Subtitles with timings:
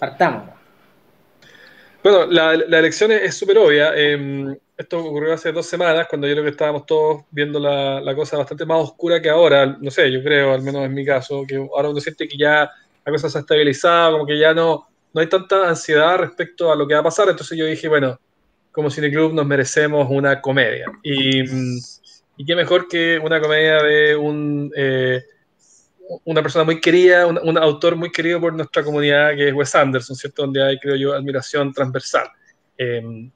[0.00, 0.48] Partamos.
[2.02, 3.94] Bueno, la, elección es súper obvia.
[3.94, 8.38] Em, esto ocurrió hace dos semanas, cuando yo creo que estábamos todos viendo la, cosa
[8.38, 9.76] bastante más oscura que ahora.
[9.78, 12.70] No sé, yo creo, al menos en mi caso, que ahora uno siente que ya
[13.04, 16.76] la cosa se ha estabilizado, como que ya no, no hay tanta ansiedad respecto a
[16.76, 17.28] lo que va a pasar.
[17.28, 18.18] Entonces yo dije, bueno,
[18.72, 20.86] como Cineclub nos merecemos una comedia.
[21.02, 21.42] Y,
[22.38, 24.72] y qué mejor que una comedia de un...
[24.74, 25.22] Eh,
[26.24, 30.16] una persona muy querida, un, autor muy querido por nuestra comunidad, que es Wes Anderson,
[30.16, 30.42] ¿cierto?
[30.42, 32.28] Donde hay, creo yo, admiración transversal.
[32.76, 33.30] Em,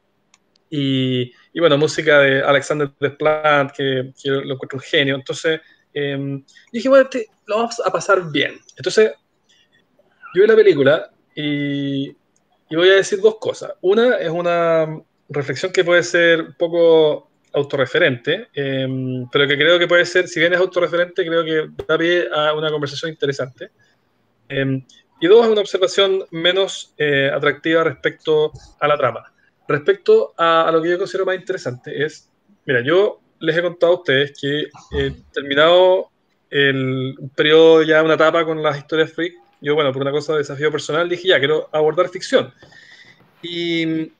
[0.70, 5.14] y, bueno, música de Alexander Desplat, que, que lo encuentro un genio.
[5.14, 5.60] Entonces,
[5.92, 6.42] eh,
[6.72, 7.08] dije, bueno,
[7.46, 8.58] lo vamos a pasar bien.
[8.76, 9.12] Entonces,
[10.34, 13.72] yo vi la película y, y voy a decir dos cosas.
[13.82, 19.86] Una es una reflexión que puede ser un poco autorreferente, em, pero que creo que
[19.86, 23.70] puede ser, si bien es autorreferente, creo que da pie a una conversación interesante.
[24.48, 24.84] Em,
[25.20, 29.32] y dos, una observación menos eh, atractiva respecto a la trama.
[29.66, 32.30] Respecto a, lo que yo considero más interesante es,
[32.66, 36.10] mira, yo les he contado a ustedes que he terminado
[36.50, 40.40] el periodo, ya una etapa con las historias freak, yo, bueno, por una cosa de
[40.40, 42.52] desafío personal, dije, ya, quiero abordar ficción.
[43.40, 44.12] Y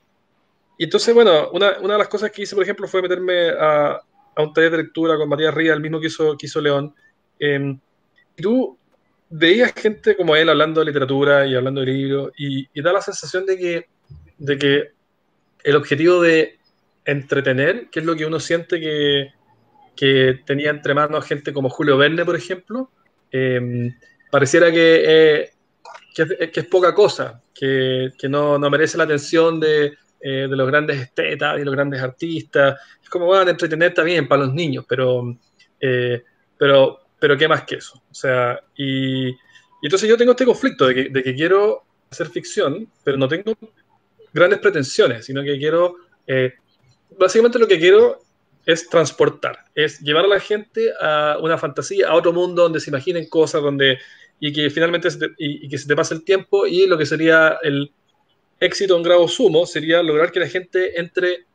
[0.77, 3.99] y entonces, bueno, una, una, de las cosas que hice, por ejemplo, fue meterme a,
[4.35, 6.93] a un taller de lectura con Matías Ría, el mismo que hizo, que hizo León.
[7.39, 7.77] Eh,
[8.37, 8.77] y tú
[9.29, 13.45] veías gente como él hablando de literatura y hablando de libros, y, da la sensación
[13.45, 13.85] de que,
[14.37, 14.91] de que
[15.63, 16.59] el objetivo de
[17.05, 19.31] entretener, que es lo que uno siente que,
[19.95, 22.91] que tenía entre manos gente como Julio Verne, por ejemplo,
[23.31, 23.91] eh,
[24.29, 25.51] pareciera que, eh,
[26.13, 29.93] que, es, poca cosa, que, que no, no merece la atención de
[30.27, 32.79] eh, de los grandes estetas y los grandes artistas.
[32.99, 35.37] Es como, van a entretener también para los niños, pero,
[35.79, 36.23] eh,
[36.57, 38.01] pero, pero qué más que eso.
[38.09, 39.35] O sea, y, y
[39.83, 43.53] entonces yo tengo este conflicto de que, quiero hacer ficción, pero no tengo
[44.33, 46.55] grandes pretensiones, sino que quiero, eh,
[47.19, 48.23] básicamente lo que quiero
[48.65, 52.89] es transportar, es llevar a la gente a una fantasía, a otro mundo donde se
[52.89, 53.99] imaginen cosas, donde
[54.39, 55.07] y que finalmente
[55.37, 57.91] y, y, que se te pase el tiempo y lo que sería el,
[58.59, 61.45] éxito en grado sumo sería lograr que la gente entre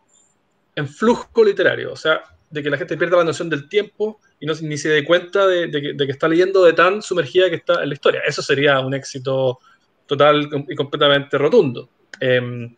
[0.76, 4.46] en flujo literario, o sea, de que la gente pierda la noción del tiempo y
[4.46, 7.88] no, ni se dé cuenta de, que, está leyendo de tan sumergida que está en
[7.88, 8.22] la historia.
[8.26, 9.58] Eso sería un éxito
[10.06, 11.88] total y completamente rotundo.
[12.18, 12.74] Em,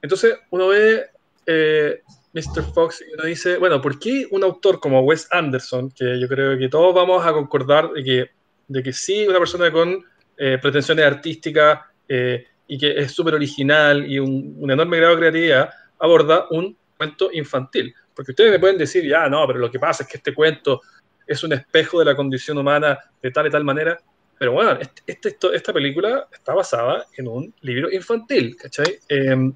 [0.00, 1.06] entonces uno ve
[1.46, 2.02] eh,
[2.32, 2.62] Mr.
[2.72, 6.58] Fox y uno dice, bueno, ¿por qué un autor como Wes Anderson, que yo creo
[6.58, 8.30] que todos vamos a concordar de que,
[8.68, 10.02] de que sí, una persona con
[10.38, 15.68] eh, pretensiones artísticas, eh, y que es súper original y un, enorme grado de creatividad,
[15.98, 17.94] aborda un cuento infantil.
[18.14, 20.80] Porque ustedes me pueden decir, ya, no, pero lo que pasa es que este cuento
[21.26, 24.00] es un espejo de la condición humana de tal y tal manera.
[24.38, 29.00] Pero bueno, este, este esta película está basada en un libro infantil, ¿cachai?
[29.06, 29.52] Em,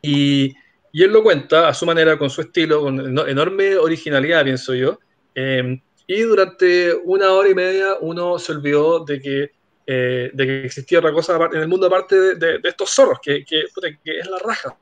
[0.00, 0.54] y,
[0.90, 2.98] y, él lo cuenta a su manera, con su estilo, con
[3.28, 4.98] enorme originalidad, pienso yo.
[5.34, 9.57] Em, y durante una hora y media uno se olvidó de que
[9.90, 13.64] eh, de que existía otra cosa en el mundo aparte de, estos zorros, que, que,
[14.04, 14.76] es la raja.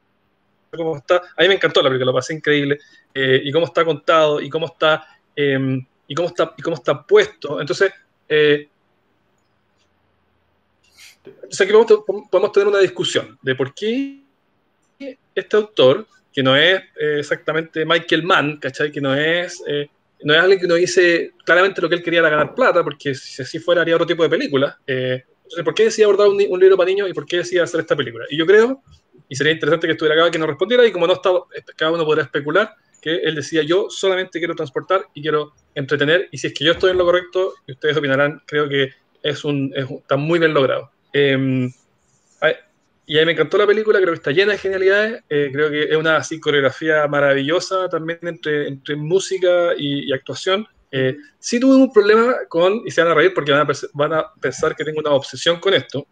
[0.77, 2.81] Cómo está, a mí me encantó la película, lo pasé increíble,
[3.15, 5.06] eh, y cómo está contado, y cómo está,
[5.37, 7.61] em, y cómo está, y cómo está puesto.
[7.61, 7.93] Entonces,
[8.28, 8.69] eh,
[11.56, 11.73] aquí
[12.28, 14.23] podemos, tener una discusión de por qué
[15.37, 18.91] este autor, que no es exactamente Michael Mann, ¿cachai?
[18.91, 19.62] Que no es
[20.22, 23.15] no es alguien que nos dice claramente lo que él quería era ganar plata, porque
[23.15, 24.78] si así fuera haría otro tipo de película.
[24.87, 27.81] Eh, entonces, ¿por qué decía abordar un, libro para niños y por qué decía hacer
[27.81, 28.25] esta película?
[28.31, 28.82] Y yo creo,
[29.28, 31.44] y sería interesante que estuviera acá que nos respondiera, y como no estaba,
[31.76, 36.38] cada uno podrá especular, que él decía, yo solamente quiero transportar y quiero entretener, y
[36.38, 38.91] si es que yo estoy en lo correcto, y ustedes opinarán, creo que
[39.22, 40.91] es un, está muy bien logrado.
[41.12, 41.69] Eh,
[43.06, 45.71] y a mí me encantó la película, creo que está llena de genialidades, eh, creo
[45.71, 50.67] que es una así, coreografía maravillosa también entre, entre música y, actuación.
[50.91, 54.12] Eh, sí tuve un problema con, y se van a reír porque van a, van
[54.12, 56.06] a pensar que tengo una obsesión con esto,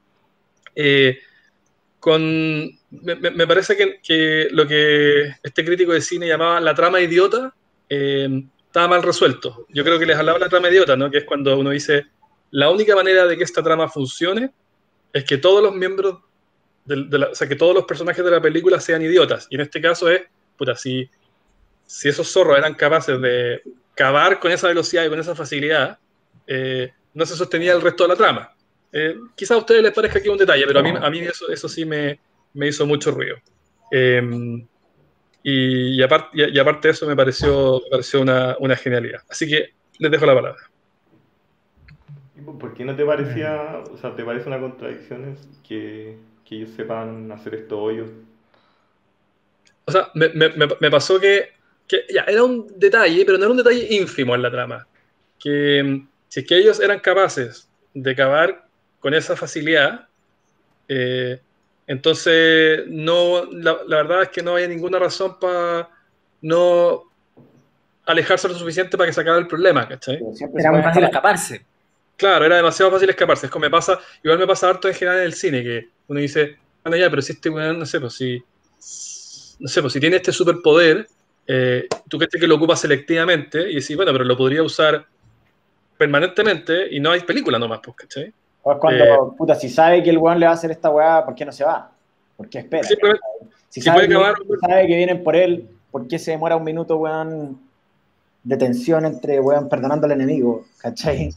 [0.74, 1.18] eh,
[1.98, 2.22] con,
[2.90, 7.54] me, me parece que, que, lo que este crítico de cine llamaba la trama idiota
[7.88, 9.66] eh, estaba mal resuelto.
[9.68, 11.10] Yo creo que les hablaba la trama idiota, ¿no?
[11.10, 12.06] que es cuando uno dice,
[12.50, 14.50] la única manera de que esta trama funcione
[15.12, 16.18] es que todos los miembros
[16.86, 19.46] o sea, que todos los personajes de la película sean idiotas.
[19.50, 20.22] Y en este caso es,
[20.56, 21.08] puta, si,
[21.86, 23.62] si esos zorros eran capaces de
[23.94, 25.98] cavar con esa velocidad y con esa facilidad,
[26.46, 28.54] eh, no se sostenía el resto de la trama.
[28.92, 31.48] Eh, quizá a ustedes les parezca aquí un detalle, pero a mí, a mí eso,
[31.48, 32.20] eso sí me,
[32.52, 33.36] me hizo mucho ruido.
[33.90, 34.66] Em,
[35.42, 39.22] y, y, aparte, y, aparte de eso me pareció, me pareció una, una, genialidad.
[39.28, 40.60] Así que les dejo la palabra.
[42.58, 45.36] ¿Por qué no te parecía, o sea, te parece una contradicción
[45.66, 48.10] que, que ellos sepan hacer esto hoyos?
[49.86, 50.50] O sea, me, me,
[50.80, 51.50] me pasó que,
[51.86, 54.86] que, ya, era un detalle, pero no era un detalle ínfimo en la trama.
[55.38, 58.66] Que mm, si es que ellos eran capaces de acabar
[59.00, 60.08] con esa facilidad,
[60.88, 61.40] eh,
[61.86, 65.90] entonces no, la, la, verdad es que no había ninguna razón para
[66.40, 67.04] no
[68.06, 70.20] alejarse lo suficiente para que se acabe el problema, ¿cachai?
[70.56, 71.66] Era muy fácil escaparse.
[72.16, 73.46] Claro, era demasiado fácil escaparse.
[73.46, 76.20] Es como me pasa, igual me pasa harto en general en el cine, que uno
[76.20, 78.42] dice, bueno, ya, pero si este weón, no sé, pues si,
[79.58, 81.08] no sé, pues si tiene este superpoder,
[81.46, 85.06] eh, tú crees que lo ocupa selectivamente y decís, bueno, pero lo podría usar
[85.96, 88.32] permanentemente y no hay película nomás, pues, ¿cachai?
[88.62, 90.90] O es cuando, eh, puta, si sabe que el weón le va a hacer esta
[90.90, 91.90] weá, ¿por qué no se va?
[92.36, 92.86] ¿Por qué espera?
[93.68, 97.60] Si, sabe, que, sabe que vienen por él, ¿por qué se demora un minuto, weón,
[98.42, 100.64] de tensión entre, weón, perdonando al enemigo?
[100.78, 101.34] ¿Cachai?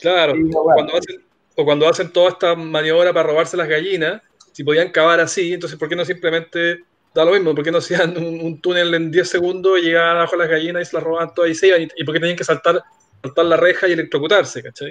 [0.00, 1.24] Claro, cuando hacen,
[1.56, 4.22] o cuando hacen toda esta maniobra para robarse las gallinas,
[4.52, 6.84] si podían cavar así, entonces ¿por qué no simplemente
[7.14, 7.54] da lo mismo?
[7.54, 10.84] ¿Por qué no hacían un, túnel en 10 segundos y llegaban abajo las gallinas y
[10.86, 11.88] se las robaban todas y se iban?
[11.96, 12.82] ¿Y, por qué tenían que saltar,
[13.22, 14.62] saltar la reja y electrocutarse?
[14.62, 14.90] ¿cachai?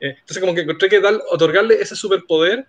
[0.00, 2.66] Eh, entonces como que encontré que dar, otorgarle ese superpoder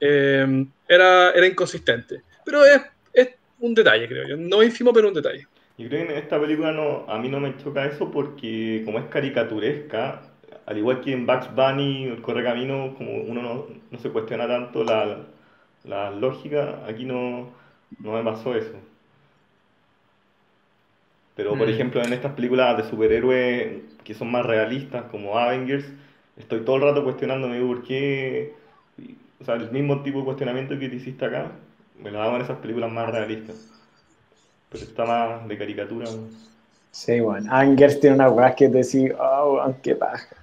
[0.00, 2.22] eh, era, era inconsistente.
[2.44, 2.80] Pero es,
[3.12, 3.28] es
[3.60, 4.36] un detalle, creo yo.
[4.36, 5.46] No ínfimo, pero un detalle.
[5.78, 8.98] Yo creo que en esta película no, a mí no me choca eso porque como
[8.98, 10.22] es caricaturesca,
[10.66, 14.84] al igual que en Bugs Bunny, el Correcamino, como uno no, no se cuestiona tanto
[14.84, 15.20] la,
[15.84, 17.50] la, lógica, aquí no,
[18.00, 18.74] no me pasó eso.
[21.34, 21.70] Pero por mm.
[21.70, 25.86] ejemplo en estas películas de superhéroes que son más realistas, como Avengers,
[26.36, 28.54] estoy todo el rato cuestionándome por qué,
[29.40, 31.52] o sea, el mismo tipo de cuestionamiento que te hiciste acá,
[31.98, 33.81] me lo hago en esas películas más realistas
[34.72, 36.06] pero está más de caricatura.
[36.90, 37.50] Sí, bueno.
[37.52, 40.36] Angers tiene una weá que decir, oh, qué paja.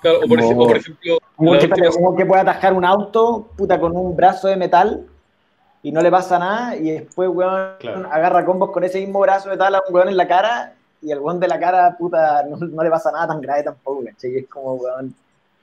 [0.00, 4.14] Claro, o por, ejemplo, por ejemplo como, que, puede atascar un auto, puta, con un
[4.14, 5.04] brazo de metal
[5.82, 9.56] y no le pasa nada, y después, weón, agarra combos con ese mismo brazo de
[9.56, 12.82] metal a un weón en la cara, y el weón de la cara, puta, no,
[12.82, 14.32] le pasa nada tan grave tampoco, ¿cachai?
[14.32, 15.14] Y es como, weón,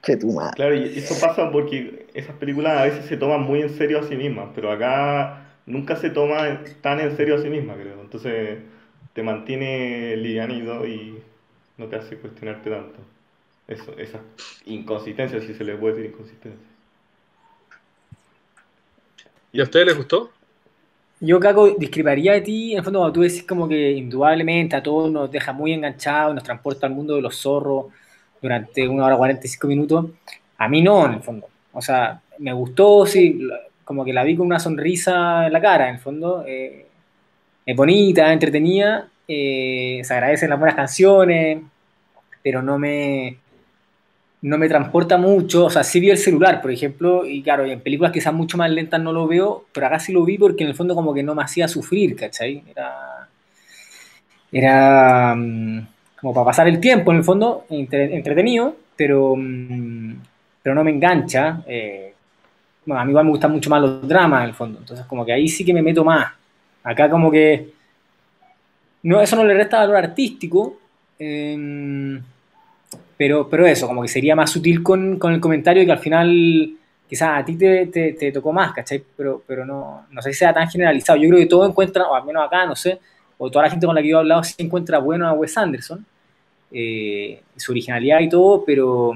[0.01, 0.53] que tu madre.
[0.55, 4.03] Claro, y eso pasa porque esas películas a veces se toman muy en serio a
[4.03, 8.01] sí mismas, pero acá nunca se toma tan en serio a sí misma, creo.
[8.01, 8.59] Entonces
[9.13, 11.21] te mantiene livianito y
[11.77, 12.99] no te hace cuestionarte tanto.
[13.67, 14.19] Eso, esa
[14.65, 16.67] inconsistencia, si se le puede decir inconsistencia.
[19.51, 20.31] ¿Y a ustedes les gustó?
[21.19, 24.83] Yo, Caco, discreparía de ti, en el fondo, cuando tú decís como que indudablemente a
[24.83, 27.85] todos nos deja muy enganchados, nos transporta al mundo de los zorros
[28.41, 30.05] durante una hora 45 minutos.
[30.57, 31.47] A mí no, en el fondo.
[31.71, 33.39] O sea, me gustó, sí,
[33.85, 36.43] como que la vi con una sonrisa en la cara, en el fondo.
[36.45, 36.87] Eh,
[37.65, 41.59] es bonita, entretenida, eh, se agradecen las buenas canciones,
[42.43, 43.37] pero no me,
[44.41, 45.65] no me transporta mucho.
[45.65, 48.69] O sea, sí vi el celular, por ejemplo, y claro, en películas quizás mucho más
[48.71, 51.23] lentas no lo veo, pero acá sí lo vi porque en el fondo como que
[51.23, 52.63] no me hacía sufrir, ¿cachai?
[52.69, 53.29] Era,
[54.51, 55.87] era mm,
[56.19, 60.15] como para pasar el tiempo, en el fondo, entretenido, pero, mm,
[60.63, 61.61] pero no me engancha.
[61.67, 62.14] Eh,
[62.85, 65.25] bueno, a mí igual me gustan mucho más los dramas en el fondo, entonces como
[65.25, 66.31] que ahí sí que me meto más.
[66.83, 67.71] Acá como que
[69.03, 70.77] no, eso no le resta valor artístico,
[71.19, 72.21] em,
[73.17, 75.99] pero, pero eso, como que sería más sutil con, con el comentario y que al
[75.99, 76.71] final
[77.07, 79.03] quizás a ti te, te, tocó más, ¿cachai?
[79.15, 81.19] Pero, pero no, no sé si sea tan generalizado.
[81.19, 82.99] Yo creo que todo encuentra, o al menos acá, no sé,
[83.37, 85.57] o toda la gente con la que yo he hablado sí encuentra bueno a Wes
[85.57, 86.05] Anderson,
[86.71, 89.13] eh, su originalidad y todo, pero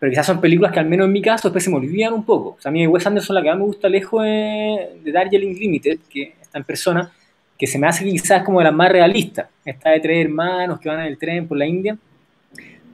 [0.00, 2.24] pero quizás son películas que al menos en mi caso después se me olvidan un
[2.24, 2.56] poco.
[2.58, 5.54] O sea, a mí Wes Anderson la que más me gusta lejos de, de Darjeeling
[5.58, 7.12] Limited, que está en persona,
[7.58, 9.48] que se me hace quizás como de las más realistas.
[9.62, 11.98] Esta de tres hermanos que van en el tren por la India.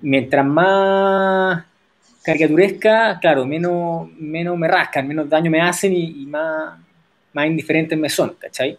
[0.03, 1.65] Mientras más
[2.25, 6.77] caricaturesca, claro, menos, menos me rascan, menos daño me hacen y, más,
[7.33, 8.77] más indiferentes me son, ¿cachai?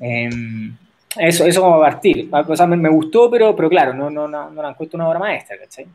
[0.00, 0.76] Em,
[1.18, 2.28] eso, eso como partir.
[2.30, 5.18] O sea, me, gustó, pero, pero claro, no, no, no, no la encuentro una obra
[5.18, 5.86] maestra, ¿cachai?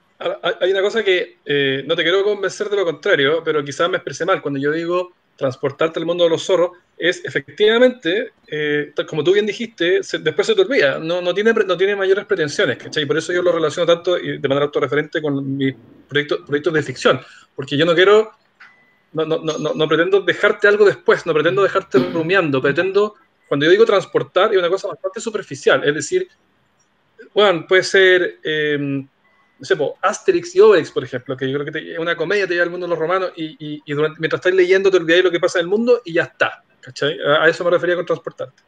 [0.62, 3.98] hay una cosa que eh, no te quiero convencer de lo contrario, pero quizás me
[3.98, 4.42] expresé mal.
[4.42, 9.48] Cuando yo digo transportarte al mundo de los zorros, es efectivamente, eh, como tú bien
[9.48, 13.06] dijiste, después se te olvida, no, no, tiene, no tiene mayores pretensiones, ¿cachai?
[13.06, 15.74] Por eso yo lo relaciono tanto y de manera autorreferente con mis
[16.08, 17.22] proyectos, proyectos de ficción,
[17.56, 18.32] porque yo no quiero,
[19.14, 23.16] no, no, no, no pretendo dejarte algo después, no pretendo dejarte rumiando, pretendo,
[23.52, 26.26] cuando yo digo transportar, es una cosa bastante superficial, es decir,
[27.34, 28.40] bueno, puede ser...
[28.42, 32.48] Eh, no sé, Asterix y Obelix, por ejemplo, que yo creo que es una comedia,
[32.48, 35.42] te lleva al mundo de los romanos y, mientras estás leyendo te olvidáis lo que
[35.42, 36.64] pasa en el mundo y ya está.
[37.42, 38.64] A, eso me refería con transportarte.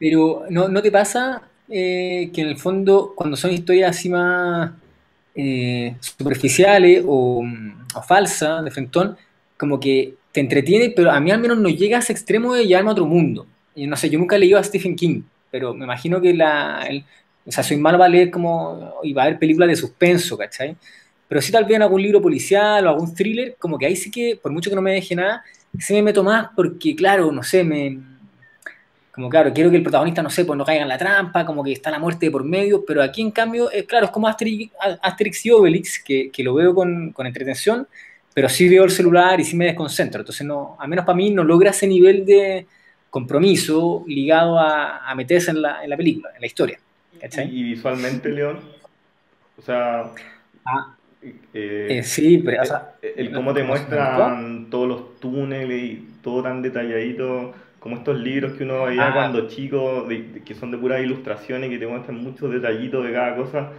[0.00, 4.72] Pero, ¿no, no te pasa eh, que en el fondo, cuando son historias así más,
[5.36, 7.44] eh, superficiales o,
[7.94, 9.16] o falsas de frentón,
[9.56, 12.66] como que te entretiene, pero a mí al menos no llega a ese extremo de
[12.66, 13.46] llevarme a otro mundo.
[13.76, 16.86] No sé, yo nunca he leído a Stephen King, pero me imagino que la,
[17.46, 20.76] o sea, soy malo para leer como, y va a ver películas de suspenso, ¿cachai?
[21.28, 24.10] Pero si tal vez en algún libro policial o algún thriller, como que ahí sí
[24.10, 25.42] que, por mucho que no me deje nada,
[25.78, 27.98] sí me meto más porque, claro, no sé, me,
[29.14, 31.62] como claro, quiero que el protagonista, no sé, pues no caiga en la trampa, como
[31.62, 34.26] que está la muerte de por medio, pero aquí en cambio, es claro, es como
[34.26, 37.86] Asterix, y Obelix, que, que, lo veo con, con, entretención,
[38.34, 41.30] pero sí veo el celular y sí me desconcentro, entonces no, al menos para mí
[41.30, 42.66] no logra ese nivel de
[43.14, 46.80] compromiso ligado a, a meterse en la, en la, película, en la historia.
[47.20, 47.48] ¿cachai?
[47.48, 48.58] ¿Y, visualmente, León?
[49.56, 50.10] O sea...
[50.64, 52.62] Ah, eh, eh, sí, pero...
[52.62, 58.18] O sea, el, cómo te muestran todos los túneles y todo tan detalladito como estos
[58.18, 59.14] libros que uno veía ah.
[59.14, 60.08] cuando chico,
[60.44, 63.70] que son de puras ilustraciones, que te muestran muchos detallitos de cada cosa.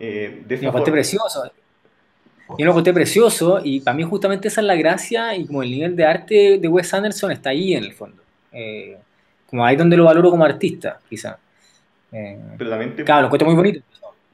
[0.00, 1.44] Eh, de esa precioso.
[2.58, 5.70] Yo lo encontré precioso y para mí justamente esa es la gracia y como el
[5.70, 8.23] nivel de arte de Wes Anderson está ahí en el fondo.
[8.54, 8.96] Eh,
[9.46, 11.38] como ahí donde lo valoro como artista, quizá.
[12.12, 13.80] Eh, Pero también te, claro, lo encuentro muy bonito.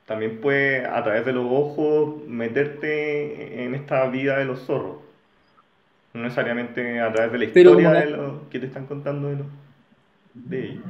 [0.06, 4.96] También puede a través de los ojos meterte en esta vida de los zorros.
[6.12, 9.44] No necesariamente a través de la historia de lo que te están contando de, lo,
[10.34, 10.84] de ellos.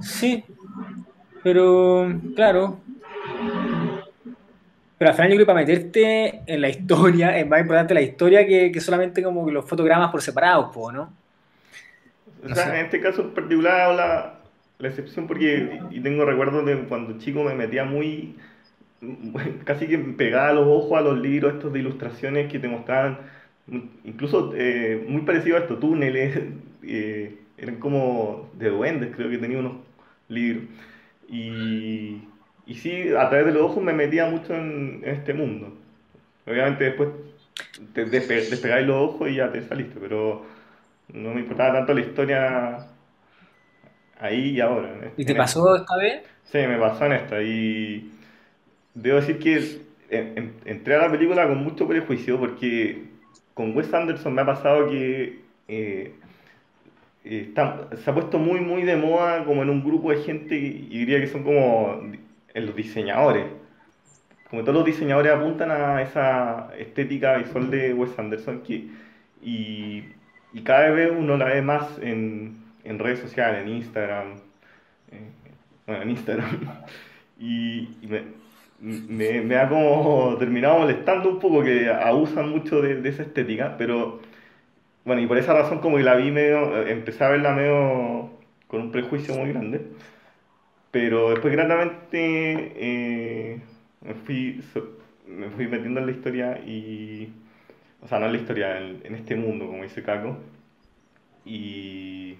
[0.00, 0.42] Sí,
[1.42, 2.80] pero claro.
[4.98, 8.00] Pero al final yo creo que para meterte en la historia es más importante la
[8.00, 11.25] historia que, que solamente como los fotogramas por separado, ¿no?
[12.50, 14.40] O sea, en este caso en particular la,
[14.78, 18.36] la excepción porque tengo recuerdos de cuando chico me metía muy
[19.64, 23.18] casi que pegaba los ojos a los libros estos de ilustraciones que te mostraban
[24.04, 26.38] incluso eh, muy parecido a estos túneles,
[26.82, 29.78] eh, eran como de duendes, creo que tenía unos
[30.28, 30.64] libros.
[31.28, 32.22] Y,
[32.66, 35.72] y sí, a través de los ojos me metía mucho en, este mundo.
[36.46, 37.08] Obviamente después
[37.92, 40.44] te despegáis los ojos y ya te saliste, pero
[41.12, 42.86] no me importaba tanto la historia
[44.18, 45.12] ahí y ahora.
[45.16, 46.22] ¿Y te pasó esta vez?
[46.44, 47.42] Sí, me pasó en esta.
[47.42, 48.12] Y
[48.94, 49.80] debo decir que
[50.64, 53.04] entré a la película con mucho prejuicio porque
[53.54, 56.14] con Wes Anderson me ha pasado que eh,
[57.24, 57.52] eh,
[58.04, 61.20] se ha puesto muy, muy de moda como en un grupo de gente, y diría
[61.20, 62.02] que son como
[62.54, 63.46] en los diseñadores.
[64.48, 68.88] Como todos los diseñadores apuntan a esa estética visual de Wes Anderson que,
[69.42, 70.04] y,
[70.62, 74.34] cada vez uno la ve más en, redes sociales, en Instagram.
[75.12, 75.30] Eh,
[75.86, 76.60] bueno, en Instagram.
[77.38, 78.22] y, me,
[78.80, 84.20] me, me, ha como terminado molestando un poco que abusan mucho de, esa estética, pero
[85.04, 88.30] bueno, y por esa razón como que la vi medio, empecé a verla medio
[88.66, 89.86] con un prejuicio muy grande,
[90.90, 93.60] pero después gratamente eh,
[94.02, 94.62] me, fui,
[95.26, 97.32] me fui metiendo en la historia y,
[98.06, 100.38] o sea, no en la historia, en, este mundo, como dice Caco,
[101.44, 102.36] y,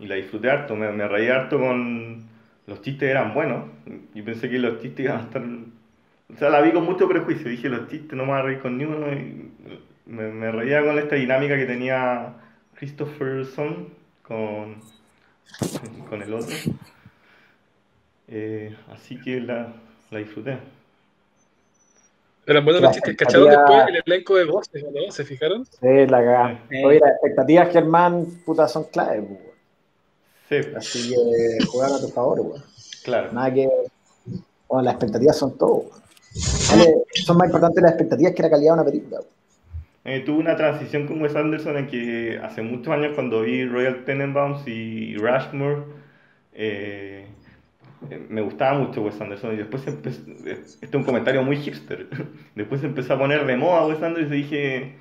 [0.00, 2.24] la disfruté harto, me, me reí harto con
[2.66, 3.66] los chistes eran buenos.
[4.12, 5.42] Y pensé que los chistes iban a estar.
[5.42, 7.48] O sea, la vi con mucho prejuicio.
[7.48, 9.06] Dije, los chistes no me voy a reír con ni uno.
[9.12, 9.52] Y
[10.06, 12.34] me, reía con esta dinámica que tenía
[12.74, 13.90] Christopherson
[14.22, 14.78] con,
[16.10, 16.56] con el otro.
[18.26, 19.72] Eh, así que la,
[20.10, 20.58] la disfruté.
[22.48, 23.14] Eran buenos los chistes.
[23.14, 25.12] ¿Cacharon después el elenco de voces, ¿no?
[25.12, 25.66] ¿Se fijaron?
[25.66, 26.64] Sí, la cagada.
[26.82, 29.24] Oye, las expectativas, Germán, puta, son claves,
[30.48, 30.56] Sí.
[30.74, 32.64] Así que juegan a tu favor, weón.
[33.04, 33.32] Claro.
[33.32, 33.68] Nada que.
[34.66, 35.90] Bueno, las expectativas son todo,
[36.32, 39.20] son más importantes las expectativas que la calidad de una película,
[40.04, 44.04] eh, tuve una transición con Wes Anderson en que hace muchos años cuando vi Royal
[44.04, 45.84] Tenenbaums y Rushmore,
[46.54, 47.26] eh,
[48.28, 52.06] me gustaba mucho Wes Anderson y después empezó, este es un comentario muy hipster,
[52.54, 54.96] después empezó a poner de moda Wes Anderson y dije,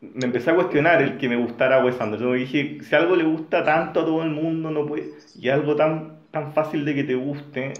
[0.00, 2.34] me empecé a cuestionar el que me gustara Wes Anderson.
[2.34, 5.08] dije, si algo le gusta tanto a todo el mundo, no puede,
[5.38, 7.72] y algo tan, tan fácil de que te guste,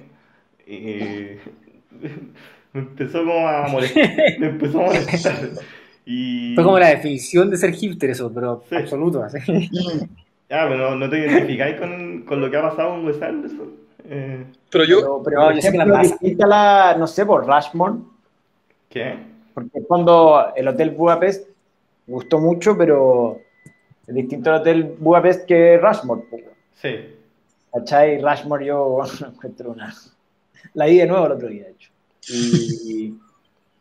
[0.67, 1.39] eh,
[2.73, 4.11] me empezó como a molestar.
[4.39, 5.37] me empezó a molestar.
[6.11, 6.55] Y...
[6.55, 9.23] Fue como la definición de ser hipster eso, pero absoluto.
[9.23, 9.69] Así.
[10.49, 13.88] Ah, pero no, te identificáis con, con, lo que ha pasado con Wes Anderson.
[14.11, 16.97] Eh, pero yo, pero, yo sé que la pasa.
[16.99, 17.99] no sé, por Rushmore.
[18.89, 19.19] ¿Qué?
[19.53, 21.49] Porque cuando el Hotel Budapest
[22.07, 23.39] gustó mucho, pero
[24.07, 26.23] es distinto el Hotel Budapest que Rushmore.
[26.75, 27.15] Sí.
[27.73, 28.21] ¿Cachai?
[28.23, 29.95] Rushmore yo encuentro una...
[30.75, 31.91] La vi de nuevo el otro día, de hecho.
[32.31, 33.15] Y,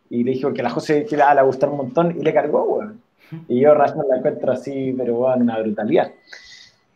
[0.10, 2.64] y le dije que la José que la, la gustó un montón y le cargó,
[2.64, 3.02] weón.
[3.48, 6.12] Y yo Rushmore la encuentro así, pero bueno, una brutalidad.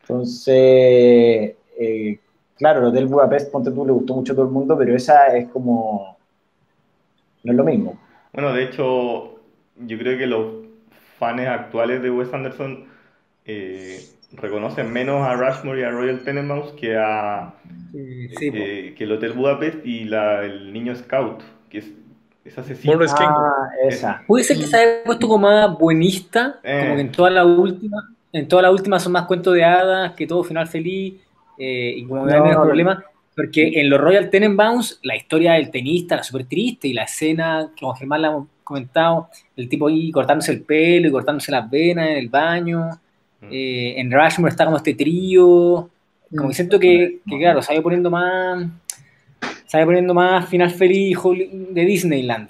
[0.01, 2.19] Entonces, eh,
[2.61, 5.35] claro, el Hotel Budapest, ponte tú, le gustó mucho a todo el mundo, pero esa
[5.35, 6.15] es como
[7.43, 7.99] no es lo mismo.
[8.33, 9.39] Bueno, de hecho,
[9.77, 10.45] yo creo que los
[11.17, 12.85] fans actuales de Wes Anderson
[13.45, 13.99] eh,
[14.33, 17.55] reconocen menos a Rushmore y a Royal Tenenbaums que a
[17.95, 21.91] eh, que el Hotel Budapest y la, el niño Scout, que es,
[22.45, 22.99] es asesino.
[23.09, 24.23] Ah, esa.
[24.27, 28.07] Puede ser que se haya puesto como más buenista, como que en toda la última,
[28.31, 31.15] en toda la última son más cuentos de hadas, que todo final feliz,
[31.63, 33.03] eh, y como no, no hay problemas.
[33.35, 37.71] Porque en los Royal Tenenbaums, la historia del tenista era súper triste y la escena,
[37.79, 42.09] como Germán la hemos comentado, el tipo ahí cortándose el pelo y cortándose las venas
[42.09, 42.89] en el baño.
[43.39, 43.47] Mm.
[43.51, 45.89] Eh, en Rushmore está como este trío.
[46.35, 48.65] Como que siento que, que claro, se va poniendo más.
[49.65, 51.17] Se va poniendo más final feliz
[51.69, 52.49] de Disneyland.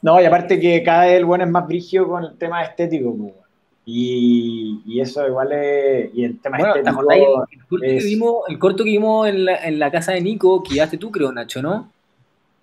[0.00, 3.14] No, y aparte que cada vez el bueno es más brigio con el tema estético.
[3.16, 3.43] Pues.
[3.86, 6.10] Y, y, eso igual es.
[6.14, 7.02] Y el tema bueno, estético.
[7.10, 8.02] El, el, corto es...
[8.02, 10.96] que vimos, el corto que vimos en la, en la casa de Nico, que llevaste
[10.96, 11.90] tú, creo, Nacho, ¿no?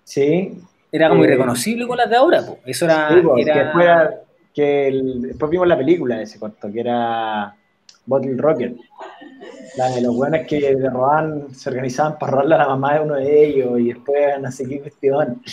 [0.04, 0.58] Sí.
[0.90, 2.58] Era como eh, irreconocible con las de ahora, pues.
[2.66, 3.08] Eso era.
[3.08, 3.54] Sí, pues, era...
[3.54, 4.20] Que, después, era,
[4.52, 7.54] que el, después vimos la película de ese corto, que era
[8.06, 8.76] Bottle Rocket.
[9.76, 13.00] La de los buenos que de roban, se organizaban para robarle a la mamá de
[13.00, 15.42] uno de ellos y después no sé qué cuestión.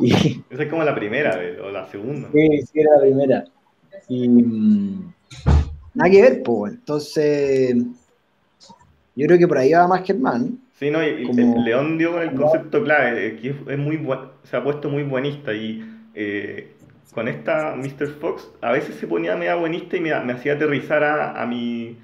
[0.00, 0.12] Y...
[0.48, 2.28] Esa es como la primera, o la segunda.
[2.32, 3.44] Sí, sí, era la primera.
[4.08, 5.12] Y mmm,
[5.94, 6.74] nada que ver, pues.
[6.74, 7.76] Entonces,
[9.14, 10.58] yo creo que por ahí va más Germán.
[10.78, 11.64] Sí, no, y, como...
[11.64, 14.06] León dio con el concepto clave, que es muy
[14.44, 15.84] se ha puesto muy buenista y
[16.14, 16.72] eh,
[17.12, 18.06] con esta Mr.
[18.20, 21.98] Fox a veces se ponía media buenista y me, me hacía aterrizar a, a mi...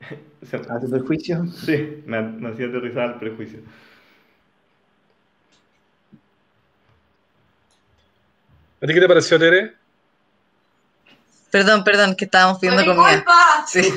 [0.68, 1.44] ¿A tu prejuicio?
[1.46, 3.58] Sí, me, me hacía aterrizar al prejuicio.
[8.80, 9.79] ¿A ti qué te pareció, Tere?
[11.50, 13.24] Perdón, perdón, que estábamos pidiendo comida.
[13.66, 13.92] Sí.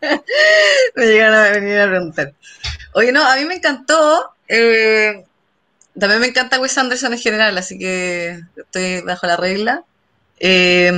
[0.94, 2.32] me llegaron a venir a preguntar.
[2.92, 4.32] Oye, no, a mí me encantó.
[4.48, 5.24] Eh,
[5.98, 9.84] también me encanta Wes Anderson en general, así que estoy bajo la regla.
[10.38, 10.90] Eh,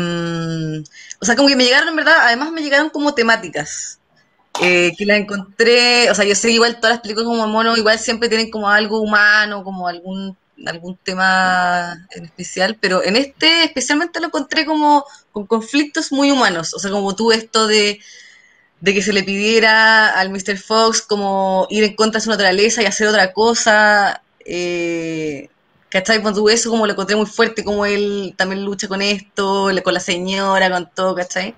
[1.20, 3.98] o sea, como que me llegaron, en verdad, además me llegaron como temáticas.
[4.60, 7.74] Eh, que las encontré, o sea, yo sé que igual todas las películas como mono,
[7.76, 10.36] igual siempre tienen como algo humano, como algún
[10.66, 16.74] algún tema en especial, pero en este especialmente lo encontré como con conflictos muy humanos,
[16.74, 18.00] o sea, como tú esto de,
[18.80, 20.58] de que se le pidiera al Mr.
[20.58, 25.48] Fox como ir en contra de su naturaleza y hacer otra cosa, eh,
[25.92, 26.22] ¿cachai?
[26.22, 29.92] Cuando tú eso como lo encontré muy fuerte, como él también lucha con esto, con
[29.92, 31.54] la señora, con todo, ¿cachai?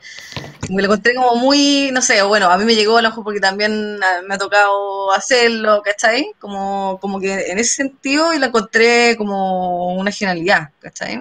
[0.70, 3.22] Me lo encontré como muy, no sé, bueno, a mí me llegó a lo mejor
[3.22, 6.32] porque también me ha tocado hacerlo, ¿cachai?
[6.40, 11.20] Como, como que en ese sentido y lo encontré como una genialidad, ¿cachai?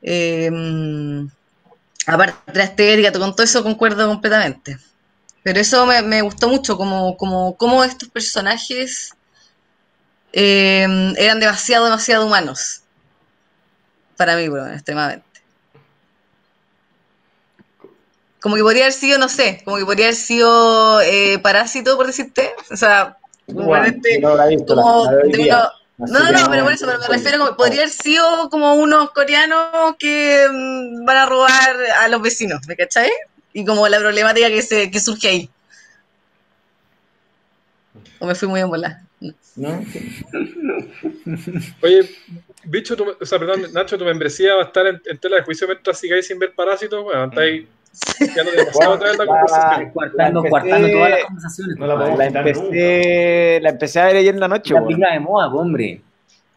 [0.00, 0.50] Eh,
[2.06, 4.78] aparte de la estética, con todo eso concuerdo completamente.
[5.42, 9.12] Pero eso me, me gustó mucho, como, como, como estos personajes
[10.32, 12.82] eh, eran demasiado, demasiado humanos.
[14.16, 15.26] Para mí, bueno, extremadamente.
[18.40, 22.06] Como que podría haber sido, no sé, como que podría haber sido eh, parásito, por
[22.06, 22.52] decirte.
[22.70, 23.16] O sea,
[23.48, 27.38] bueno, este, no, visto, como, la, no, no, no, pero por eso pero me refiero
[27.38, 32.60] como, podría haber sido como unos coreanos que mmm, van a robar a los vecinos,
[32.68, 33.10] ¿me cachai?
[33.52, 35.50] Y como la problemática que, se, que surge ahí.
[38.20, 39.02] O me fui muy en bola.
[39.56, 39.68] ¿No?
[41.82, 42.08] Oye,
[42.64, 45.42] bicho, tu, o sea, perdón, Nacho, tu membresía va a estar en, en tela de
[45.42, 47.02] juicio mientras sigáis sin ver parásitos.
[47.02, 47.66] Bueno, estáis
[48.34, 49.90] ya no demasiado a traer la conversación.
[49.90, 51.76] Cuartando, cuartando todas las conversaciones.
[51.76, 54.74] No la, empecé, la empecé a ver ayer en la noche.
[54.74, 56.00] La de moda, hombre.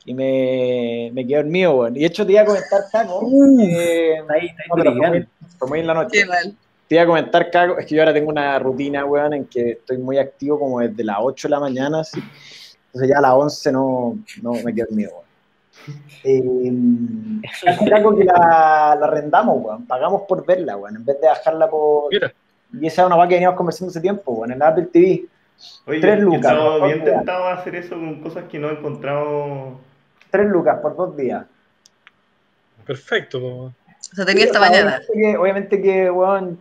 [0.05, 1.97] Y me, me quedé dormido, bueno.
[1.97, 3.19] Y de hecho te iba a comentar, Caco.
[3.21, 4.69] Uh, eh, está ahí, está ahí.
[4.69, 5.25] No, pero
[5.59, 6.19] fue muy en la noche.
[6.19, 6.55] Qué mal.
[6.91, 9.71] Te iba a comentar, Caco, es que yo ahora tengo una rutina, weón, en que
[9.71, 12.21] estoy muy activo como desde las 8 de la mañana, así.
[12.87, 15.25] Entonces ya a las 11 no, no me quedo dormido, weón.
[16.25, 19.85] Eh, Caco que la, la arrendamos, weón.
[19.85, 22.11] Pagamos por verla, weón, en vez de bajarla por...
[22.11, 22.33] Mira.
[22.73, 25.23] Y esa es una weá que veníamos conversando hace tiempo, weón, en la Apple TV.
[25.85, 27.13] Oye, Tres yo lucas, he estado por bien día.
[27.15, 29.79] tentado a hacer eso con cosas que no he encontrado.
[30.29, 31.45] Tres lucas por dos días.
[32.85, 33.39] Perfecto.
[33.39, 33.47] po.
[33.47, 33.73] O
[34.13, 34.99] sea, tenía esta mañana.
[35.07, 36.59] Obviamente que, obviamente que, weón,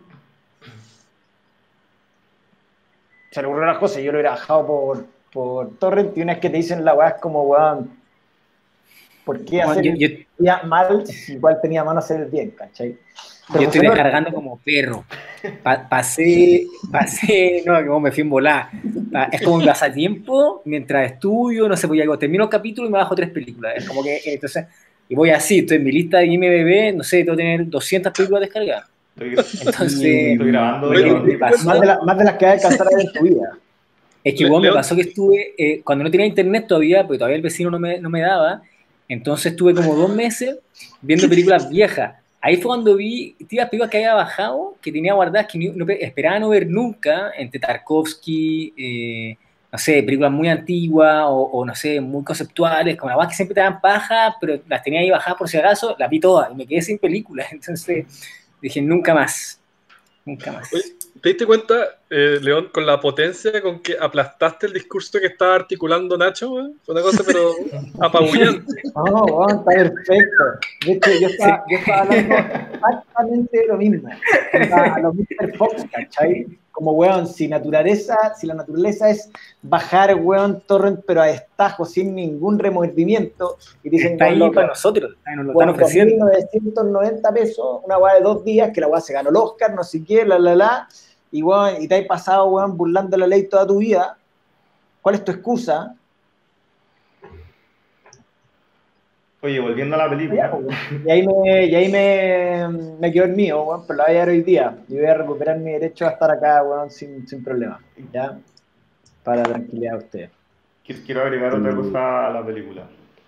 [3.31, 4.03] se le ocurrió las cosas.
[4.03, 7.09] Yo lo hubiera bajado por, por Torrent y una vez que te dicen la weá
[7.09, 7.89] es como, weón,
[9.25, 10.07] ¿por qué hacer yo-
[10.39, 12.97] yo- mal si igual tenía mano hacer el bien, cachai?
[13.47, 15.03] Pero Yo estoy descargando como perro.
[15.63, 18.69] Pa- pasé, pasé, no, como me fui en volar.
[19.31, 22.91] Es como mi pasatiempo, mientras estudio, no sé, pues ya digo, termino el capítulo y
[22.91, 23.73] me bajo tres películas.
[23.77, 24.67] Es como que, entonces,
[25.09, 28.13] y voy así, estoy en mi lista de IMDB, no sé, tengo que tener 200
[28.13, 28.89] películas descargadas.
[29.15, 29.29] Estoy,
[29.61, 30.89] Entonces, estoy grabando.
[31.65, 33.57] Más de, la- más de las que vas a alcanzar a ver en tu vida.
[34.23, 37.37] Es que bueno, me pasó que estuve, eh, cuando no tenía internet todavía, porque todavía
[37.37, 38.61] el vecino no me, no me daba,
[39.07, 40.57] Entonces estuve como dos meses
[41.01, 42.15] viendo películas viejas.
[42.39, 46.39] Ahí fue cuando vi tías películas que había bajado, que tenía guardadas, que no, esperaba
[46.39, 49.37] no ver nunca, entre Tarkovsky, eh,
[49.71, 53.55] no sé, películas muy antiguas o, no sé, muy conceptuales, como la más que siempre
[53.55, 56.55] te dan paja, pero las tenía ahí bajadas por si acaso, las vi todas y
[56.55, 57.47] me quedé sin películas.
[57.51, 58.05] Entonces
[58.61, 59.59] dije, nunca más,
[60.25, 60.69] nunca más.
[60.69, 65.55] ¿Te diste cuenta, eh, León, con la potencia con que aplastaste el discurso que estaba
[65.55, 66.51] articulando Nacho?
[66.83, 67.51] Fue una cosa, pero
[68.01, 68.81] apabullante.
[68.93, 70.43] No, bueno, está perfecto.
[70.85, 72.35] De hecho, yo estaba, yo estaba hablando
[72.73, 74.09] exactamente lo mismo.
[74.73, 75.57] A los Mr.
[75.57, 76.47] Fox, ¿cachai?
[76.73, 79.29] Como, weón, si naturaleza, si la naturaleza es
[79.61, 85.15] bajar, weón, torrent, pero a estajo, sin ningún remordimiento, y dicen, está ahí para nosotros,
[85.37, 86.25] nos lo están ofreciendo.
[86.25, 89.83] 1990 pesos, una weá de dos días, que la weá se ganó el Oscar, no
[89.83, 90.87] sé qué, la, la, la,
[91.31, 94.17] y, weón, y te has pasado, weón, burlando la ley toda tu vida,
[95.01, 95.95] ¿cuál es tu excusa?
[99.43, 100.51] Oye, volviendo a la película.
[100.51, 102.67] Pues, y ahí me, y ahí me,
[102.99, 104.77] me quedó el mío, weón, pero la voy a ver hoy día.
[104.87, 107.79] Y voy a recuperar mi derecho a estar acá, weón, sin, sin problema.
[108.13, 108.37] ¿Ya?
[109.23, 110.29] Para tranquilidad de ustedes.
[111.05, 112.83] Quiero agregar otra cosa a la película.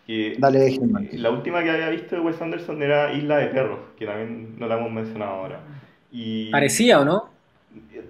[0.05, 1.07] Que Dale, Germán.
[1.13, 4.67] La última que había visto de Wes Anderson era Isla de Perros, que también no
[4.67, 5.61] la hemos mencionado ahora.
[6.11, 6.51] Y...
[6.51, 7.32] ¿Parecía o no?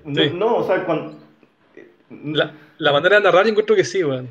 [0.05, 1.15] No, no o sea, cuando...
[2.09, 4.29] La, la manera de narrar encuentro que sí, weón.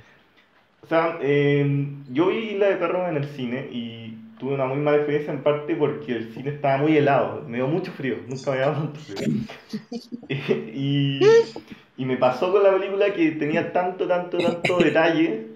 [0.82, 4.78] O sea, eh, yo vi Isla de Perros en el cine y tuve una muy
[4.78, 8.50] mala experiencia en parte porque el cine estaba muy helado, me dio mucho frío, nunca
[8.50, 9.28] me dado tanto frío.
[10.28, 11.20] y,
[11.96, 15.46] y, me pasó con la película que tenía tanto, tanto, tanto detalle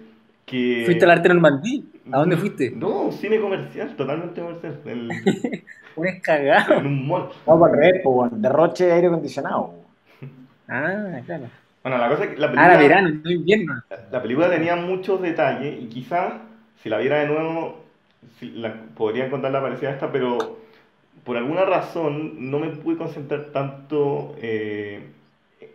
[0.45, 0.83] que...
[0.85, 1.83] ¿Fuiste al Arte Normandí?
[2.09, 2.71] ¿A dónde fuiste?
[2.71, 4.79] No, un cine comercial, totalmente comercial.
[4.85, 5.11] El...
[5.97, 6.75] un escagado.
[6.75, 7.27] En un mall.
[7.45, 8.01] No, por revés,
[8.31, 9.86] derroche de aire acondicionado.
[10.67, 11.49] Ah, claro.
[11.83, 12.73] Bueno, la cosa es que la película.
[12.73, 13.83] Ah, verano, no invierno.
[14.11, 16.33] La película tenía muchos detalles y quizás
[16.81, 17.85] si la viera de nuevo
[18.39, 20.57] si la, podría encontrarla parecida a esta, pero
[21.23, 25.07] por alguna razón no me pude concentrar tanto eh,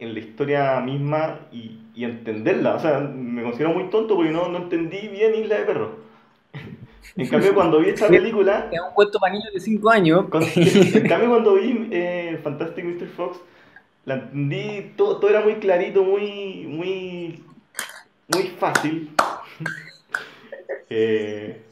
[0.00, 2.74] en la historia misma y, y, entenderla.
[2.74, 5.90] O sea, me considero muy tonto porque no, no entendí bien Isla de Perros.
[7.16, 8.68] En cambio, cuando vi esta película.
[8.70, 10.24] Es un cuento para niños de 5 años.
[10.56, 13.08] en cambio, cuando vi eh, Fantastic Mr.
[13.08, 13.38] Fox,
[14.04, 17.44] la entendí, todo, todo era muy clarito, muy, muy,
[18.28, 19.10] muy fácil.
[20.94, 21.62] Eh,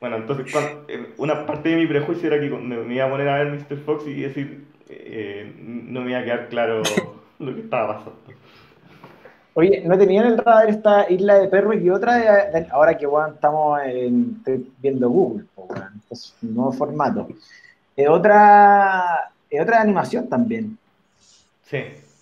[0.00, 0.46] bueno, entonces
[0.86, 3.76] eh, una parte de mi prejuicio era que me iba a poner a ver Mr.
[3.78, 6.82] Fox y decir, eh, no me iba a quedar claro
[7.40, 8.16] lo que estaba pasando.
[9.54, 13.80] Oye, ¿no tenían el radar esta isla de perros y otra ahora que estamos
[14.80, 15.46] viendo Google,
[16.08, 17.26] es un nuevo formato?
[18.08, 20.78] otra, otra animación también.
[21.64, 21.78] Sí.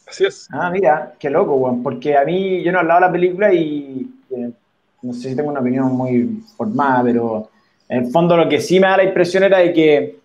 [0.08, 0.48] Así es.
[0.52, 1.82] Ah, mira, qué loco, weón.
[1.82, 4.50] Porque a mí, yo no he hablado de la película y eh,
[5.02, 7.50] no sé si tengo una opinión muy formada, pero
[7.88, 10.18] en el fondo lo que sí me da la impresión era de que,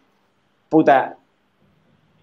[0.70, 1.18] puta,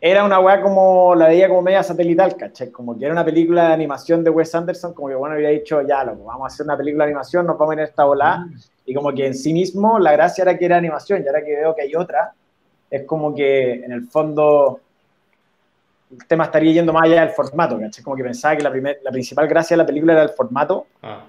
[0.00, 2.70] era una weá como, la veía como media satelital, ¿cachai?
[2.70, 5.80] Como que era una película de animación de Wes Anderson, como que bueno, había dicho,
[5.80, 8.04] ya, loco, vamos a hacer una película de animación, nos vamos a ir en esta
[8.04, 8.38] volada.
[8.40, 8.54] Mm.
[8.87, 11.57] Y como que en sí mismo la gracia era que era animación, y ahora que
[11.57, 12.35] veo que hay otra,
[12.90, 14.80] es como que en el fondo
[16.20, 18.05] el tema estaría yendo más allá del formato, ¿cachai?
[18.05, 20.87] Como que pensaba que la, primer, la principal gracia de la película era el formato.
[21.03, 21.24] Ah.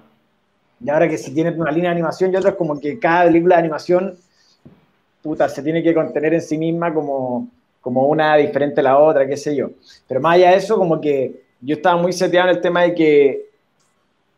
[0.84, 3.24] Y ahora que si tiene una línea de animación y otra, es como que cada
[3.24, 4.16] película de animación,
[5.22, 7.48] puta, se tiene que contener en sí misma como,
[7.80, 9.70] como una diferente a la otra, qué sé yo.
[10.06, 12.94] Pero más allá de eso, como que yo estaba muy seteado en el tema de
[12.94, 13.46] que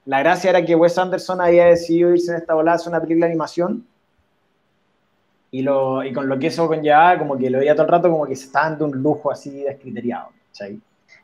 [0.06, 3.00] la gracia era que Wes Anderson había decidido irse en esta volada a hacer una
[3.00, 3.84] película de animación
[5.50, 8.10] y, lo, y con lo que eso conllevaba, como que lo veía todo el rato
[8.10, 10.28] como que se estaba dando un lujo así descriteriado.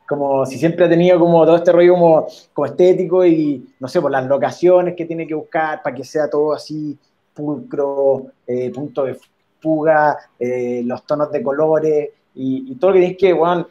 [0.06, 4.00] Como si siempre ha tenido como todo este rollo como, como estético y, no sé,
[4.00, 6.98] por las locaciones que tiene que buscar para que sea todo así
[7.34, 9.18] pulcro, eh, punto de
[9.60, 13.66] fuga, eh, los tonos de colores y, todo lo que tienes que bueno,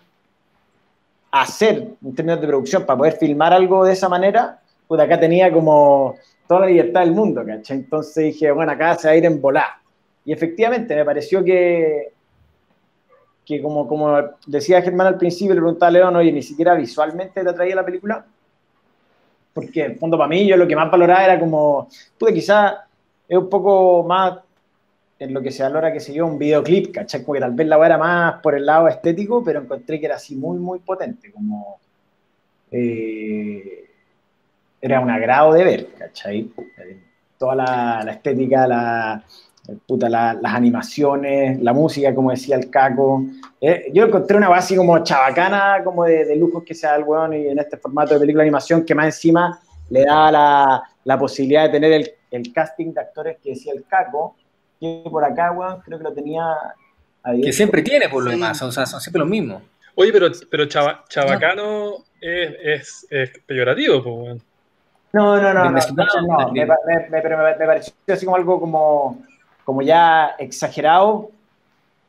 [1.31, 5.51] hacer en términos de producción para poder filmar algo de esa manera, pues acá tenía
[5.51, 6.15] como
[6.47, 7.77] toda la libertad del mundo, ¿cachai?
[7.77, 9.69] Entonces dije, bueno, acá se va a ir en volar.
[10.25, 12.13] Y efectivamente me pareció que,
[13.45, 17.43] que como, como decía Germán al principio, le preguntaba a León, oye, ni siquiera visualmente
[17.43, 18.25] te atraía la película.
[19.53, 22.85] Porque en fondo para mí yo lo que más valoraba era como, pude quizá
[23.27, 24.39] es un poco más
[25.19, 27.23] en lo que se valora, que se yo, un videoclip, ¿cachai?
[27.23, 30.15] Como que tal vez la era más por el lado estético, pero encontré que era
[30.15, 31.79] así muy, muy potente, como...
[32.71, 33.85] Eh,
[34.81, 36.51] era un agrado de ver, ¿cachai?
[37.37, 39.23] Toda la, la estética, la,
[39.85, 43.23] puta, las animaciones, la música, como decía el Caco.
[43.61, 47.33] Eh, yo encontré una base como chabacana, como de, de lujos que sea el weón,
[47.33, 51.19] y en este formato de película de animación, que más encima le da la, la
[51.19, 54.35] posibilidad de tener el, el casting de actores que decía el Caco,
[54.79, 56.43] que por acá, weón, creo que lo tenía
[57.41, 59.61] Que siempre tiene por lo demás, o sea, son siempre los mismos.
[59.95, 64.41] Oye, pero, pero chava, chabacano es, es, peyorativo, pues, weón.
[65.13, 66.65] No, no, no, no, no, me,
[67.21, 69.21] pareció así como algo como,
[69.63, 71.31] como ya exagerado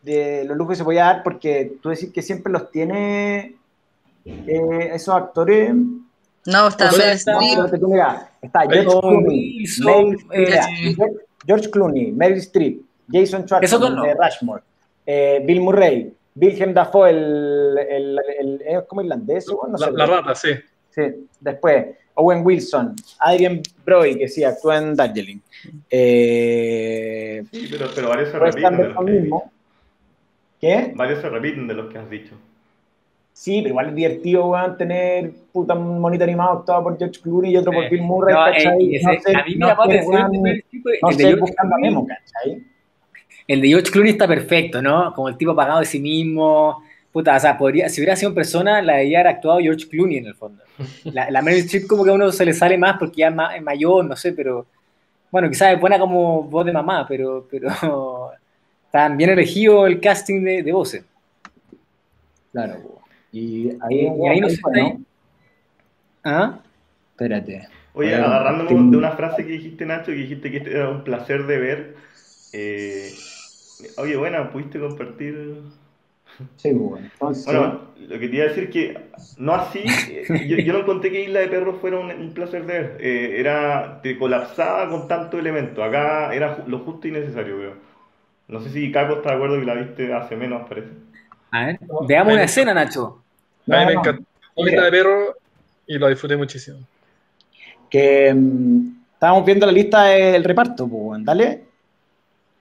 [0.02, 3.56] de los lujos que se podía dar, porque tú decís que siempre los tiene
[4.24, 5.72] eh, esos actores.
[6.46, 7.38] No, está, o está,
[8.42, 9.64] está George Clooney,
[10.32, 10.96] eh,
[11.46, 14.62] George Clooney, Meryl Streep, Jason Schwartzman de Rushmore,
[15.06, 19.46] eh, Bill Murray, Wilhelm Dafoe, el, el, el, ¿es como irlandés?
[19.46, 20.50] No sé, la, rata, sí.
[20.90, 21.02] Sí,
[21.40, 25.40] después Owen Wilson, Adrian Brody, que sí, actúa en Darjeeling.
[25.90, 28.76] Eh, sí, pero, pero varios se repiten.
[28.76, 29.52] De los mismo.
[30.60, 30.92] ¿Qué?
[30.94, 32.34] Varios se repiten de los que has dicho.
[33.32, 37.52] Sí, pero igual es divertido, weón, tener puta un monito animado actuado por George Clooney
[37.52, 38.94] y otro por Bill Murray, no, ¿cachai?
[38.94, 40.32] Ese, no sé, a mí me llamó atención
[41.02, 42.62] no sé, buscando a Memo, ¿cachai?
[43.48, 45.12] El de George Clooney está perfecto, ¿no?
[45.14, 46.80] Como el tipo apagado de sí mismo.
[47.14, 49.88] Puta, o sea, podría, si hubiera sido en persona, la de ella era actuado George
[49.88, 50.64] Clooney en el fondo.
[51.04, 53.62] La, la Meryl Streep como que a uno se le sale más porque ya es,
[53.62, 54.66] mayor, no sé, pero...
[55.30, 57.68] Bueno, quizás es buena como voz de mamá, pero, pero
[58.86, 61.04] está bien elegido el casting de, de voces.
[62.50, 62.98] Claro,
[63.30, 64.70] y ahí, no se está
[66.24, 66.58] ¿Ah?
[67.12, 67.68] Espérate.
[67.92, 71.46] Oye, agarrándonos de una frase que dijiste, Nacho, que dijiste que este era un placer
[71.46, 71.96] de ver.
[72.52, 73.08] Eh,
[73.98, 75.62] oye, bueno, pudiste compartir.
[76.56, 77.08] Sí, bueno.
[77.18, 78.98] bueno, lo que te iba a decir es que
[79.38, 82.96] no así, eh, yo, no conté que Isla de Perros fuera un, placer de ver.
[83.00, 85.82] Eh, era, te colapsaba con tanto elemento.
[85.82, 87.74] Acá era lo justo y necesario, creo.
[88.48, 90.88] No sé si Caco está de acuerdo que la viste hace menos, parece.
[91.50, 93.22] A ver, veamos una escena, Nacho.
[93.70, 94.24] A mí me encantó
[94.56, 95.34] la de perro
[95.86, 96.78] y lo disfruté muchísimo.
[97.88, 101.73] Que um, estábamos viendo la lista del reparto, pues, dale.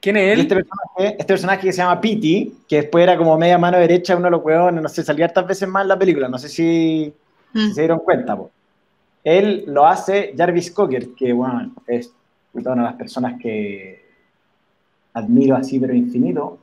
[0.04, 0.42] ¿Quién es él?
[0.42, 4.18] Este personaje, este personaje que se llama Pity, que después era como media mano derecha,
[4.18, 6.50] uno de los huevones, no sé, salía tantas veces más en la película, no sé
[6.50, 7.14] si,
[7.54, 7.72] mm.
[7.72, 8.38] se dieron cuenta.
[9.24, 12.12] Él lo hace Jarvis Cocker, que bueno, es
[12.52, 14.04] una de las personas que
[15.14, 16.58] admiro así, pero infinito.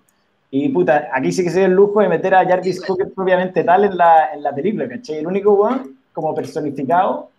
[0.50, 3.64] Y puta, aquí sí que se dio el lujo de meter a Jarvis Cocker propiamente
[3.64, 5.16] tal en la, en la película, ¿cachai?
[5.16, 7.30] El único weón como personificado.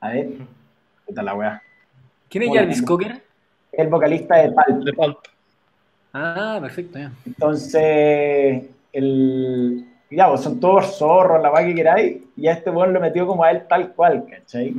[0.00, 0.32] A ver,
[1.06, 1.62] puta la weá.
[2.28, 3.22] ¿Quién es Jarvis Cocker?
[3.72, 4.84] El vocalista de Pulp.
[4.84, 5.29] De Pulp.
[6.12, 7.12] Ah, perfecto, ya.
[7.26, 9.86] Entonces, el.
[10.10, 13.26] Ya, pues son todos zorros, la weá que queráis, y a este weón lo metió
[13.26, 14.74] como a él tal cual, ¿cachai?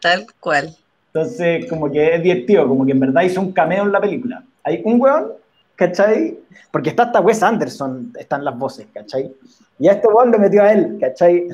[0.00, 0.76] Tal cual.
[1.12, 4.42] Entonces, como que es divertido, como que en verdad hizo un cameo en la película.
[4.64, 5.32] Hay un weón
[5.78, 6.36] ¿cachai?
[6.72, 9.32] Porque está hasta Wes Anderson, están las voces, ¿cachai?
[9.78, 11.46] Y a este weón lo metió a él, ¿cachai?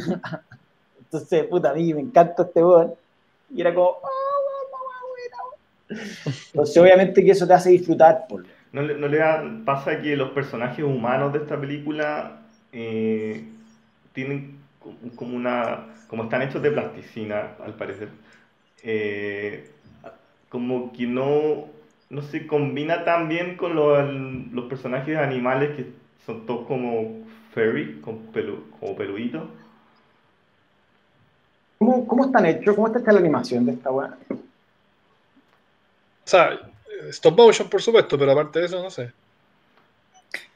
[0.99, 2.95] Entonces, puta, a mí me encanta este weón.
[3.55, 4.09] Y era como, oh,
[5.89, 8.27] Entonces, obviamente que eso te hace disfrutar.
[8.27, 8.47] Por...
[8.75, 9.21] ¿No, le, no le
[9.65, 12.41] pasa que los personajes humanos de esta película
[12.73, 13.45] eh,
[14.13, 14.59] tienen
[15.15, 15.87] como una.
[16.09, 18.09] como están hechos de plasticina, al parecer?
[18.83, 19.71] Eh,
[20.49, 21.69] como que no
[22.11, 25.93] no se combina tan bien con los personajes animales que
[26.27, 29.49] son todos como furry, como, pelu, como peluditos.
[31.79, 32.75] ¿Cómo, ¿Cómo, están hechos?
[32.75, 34.17] ¿Cómo está la animación de esta weá?
[34.31, 34.37] O
[36.25, 36.59] sea,
[37.11, 39.11] stop motion por supuesto, pero aparte de eso no sé.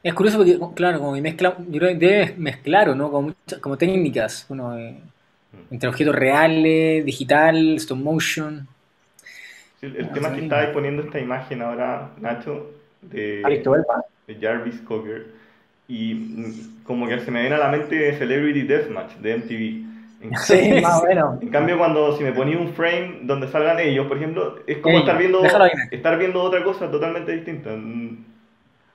[0.03, 3.11] Es curioso porque, claro, como mezcla, yo creo que debe mezclar, ¿no?
[3.11, 5.75] Como, como técnicas, uno, eh, mm.
[5.75, 8.67] entre objetos reales, digital, stop motion.
[9.81, 13.43] El, tema es que estáis poniendo esta imagen ahora, Nacho, de,
[14.27, 15.27] de Jarvis Cocker,
[15.87, 19.89] y como que se me viene a la mente Celebrity Deathmatch de MTV.
[20.21, 21.39] En, sí, más bueno.
[21.41, 24.99] En cambio, cuando si me ponía un frame donde salgan ellos, por ejemplo, es como
[24.99, 25.43] estar viendo
[25.91, 27.71] estar viendo otra cosa totalmente distinta.
[27.71, 28.25] Mm.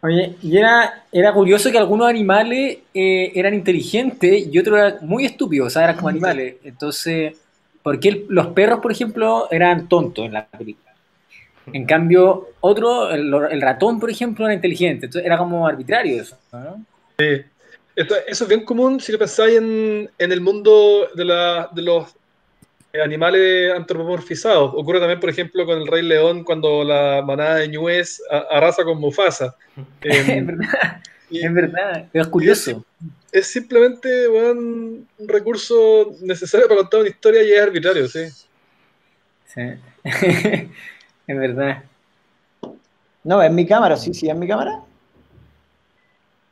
[0.02, 5.26] Oye, y era, era curioso que algunos animales eh, eran inteligentes y otros eran muy
[5.26, 6.56] estúpidos, o sea, eran como animales.
[6.66, 7.38] Entonces,
[7.82, 10.94] porque los perros, por ejemplo, eran tontos en la película.
[11.72, 15.06] En cambio, otro, el, ratón, por ejemplo, era inteligente.
[15.06, 16.84] Entonces era como arbitrario eso, ¿no?
[17.18, 17.42] Sí.
[17.95, 22.15] Eso es bien común si lo pensáis en, en el mundo de, la, de los
[23.03, 24.73] animales antropomorfizados.
[24.75, 28.99] Ocurre también, por ejemplo, con el Rey León cuando la manada de ñues arrasa con
[28.99, 29.56] Mufasa.
[30.01, 32.84] es verdad, es verdad, es curioso
[33.34, 38.29] es simplemente un recurso necesario para contar una historia y es arbitrario, sí.
[39.47, 39.62] Sí,
[41.27, 41.84] es verdad.
[43.23, 44.82] No, es mi cámara, sí, sí, es mi cámara.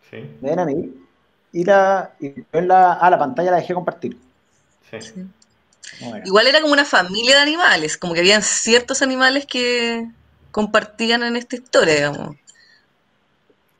[0.09, 0.27] Sí.
[0.41, 0.91] Ven a mí.
[1.53, 4.17] Y la, y la, ah, la pantalla la dejé compartir.
[4.89, 4.97] Sí.
[6.01, 6.23] Bueno.
[6.25, 10.07] Igual era como una familia de animales, como que habían ciertos animales que
[10.51, 12.35] compartían en esta historia, digamos.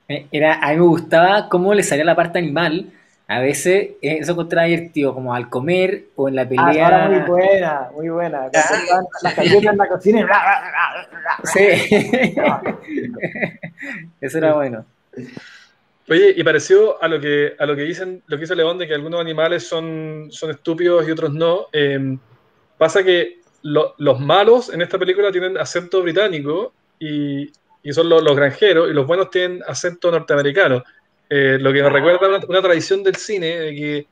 [0.08, 2.92] Eh, Era, a mí me gustaba cómo le salía la parte animal.
[3.28, 7.08] A veces eh, eso encontraba divertido, como al comer o en la Ah, pelea.
[7.10, 8.50] muy buena, muy buena.
[8.54, 9.02] Ah.
[9.22, 11.52] las galletas en la cocina y bla, bla, bla, bla, bla.
[11.52, 12.36] Sí.
[14.22, 14.86] Eso era bueno.
[16.12, 18.86] Oye, y parecido a lo que a lo que dicen, lo que dice León de
[18.86, 22.18] que algunos animales son, son estúpidos y otros no, eh,
[22.78, 27.50] pasa que lo- los malos en esta película tienen acento británico y,
[27.82, 30.84] y son los, granjeros, y los buenos tienen acento norteamericano.
[31.30, 34.08] Eh, lo que me recuerda una, tradición del cine de que,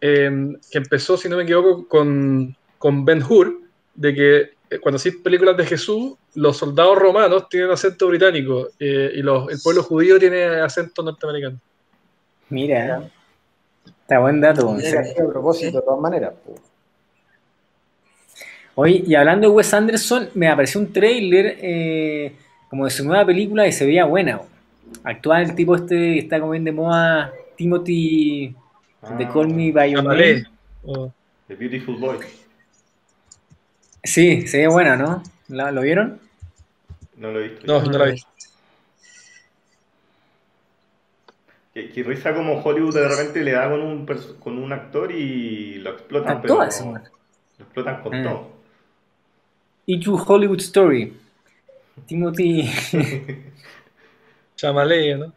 [0.00, 0.30] eh,
[0.68, 3.60] que empezó, si no me equivoco, con, con Ben Hur,
[3.94, 4.50] de que
[4.82, 9.58] cuando hacís películas de Jesús, los soldados romanos tienen acento británico eh, y los, el
[9.62, 11.58] pueblo judío tiene acento norteamericano.
[12.48, 13.08] Mira.
[14.02, 14.72] Está buen dato.
[14.72, 16.34] Mira, sí, a propósito, de todas maneras.
[16.44, 16.54] po.
[18.76, 22.36] Oye, y hablando de Wes Anderson, me apareció un trailer eh,
[22.68, 24.40] como de su nueva película y se veía buena.
[25.02, 28.54] Actúa el tipo este que está como bien de moda, Timothy
[29.18, 30.04] de Ah, Call Me By Your.
[30.04, 30.44] Name.
[30.84, 31.12] Oh.
[31.48, 32.18] The Beautiful Boy.
[34.06, 35.22] Sí, se ve buena, ¿no?
[35.48, 36.20] ¿La- ¿Lo vieron?
[37.16, 37.66] No lo he visto.
[37.66, 38.22] No, no la vi.
[41.74, 44.06] Qué, qué risa como Hollywood de repente le da con un,
[44.38, 47.02] con un actor y lo explotan, pero todas, man.
[47.58, 48.22] lo explotan con Ah.
[48.22, 48.50] todo.
[49.84, 51.16] Y True Hollywood Story.
[52.06, 52.70] Timothy.
[54.56, 55.32] Chamalé, ¿no?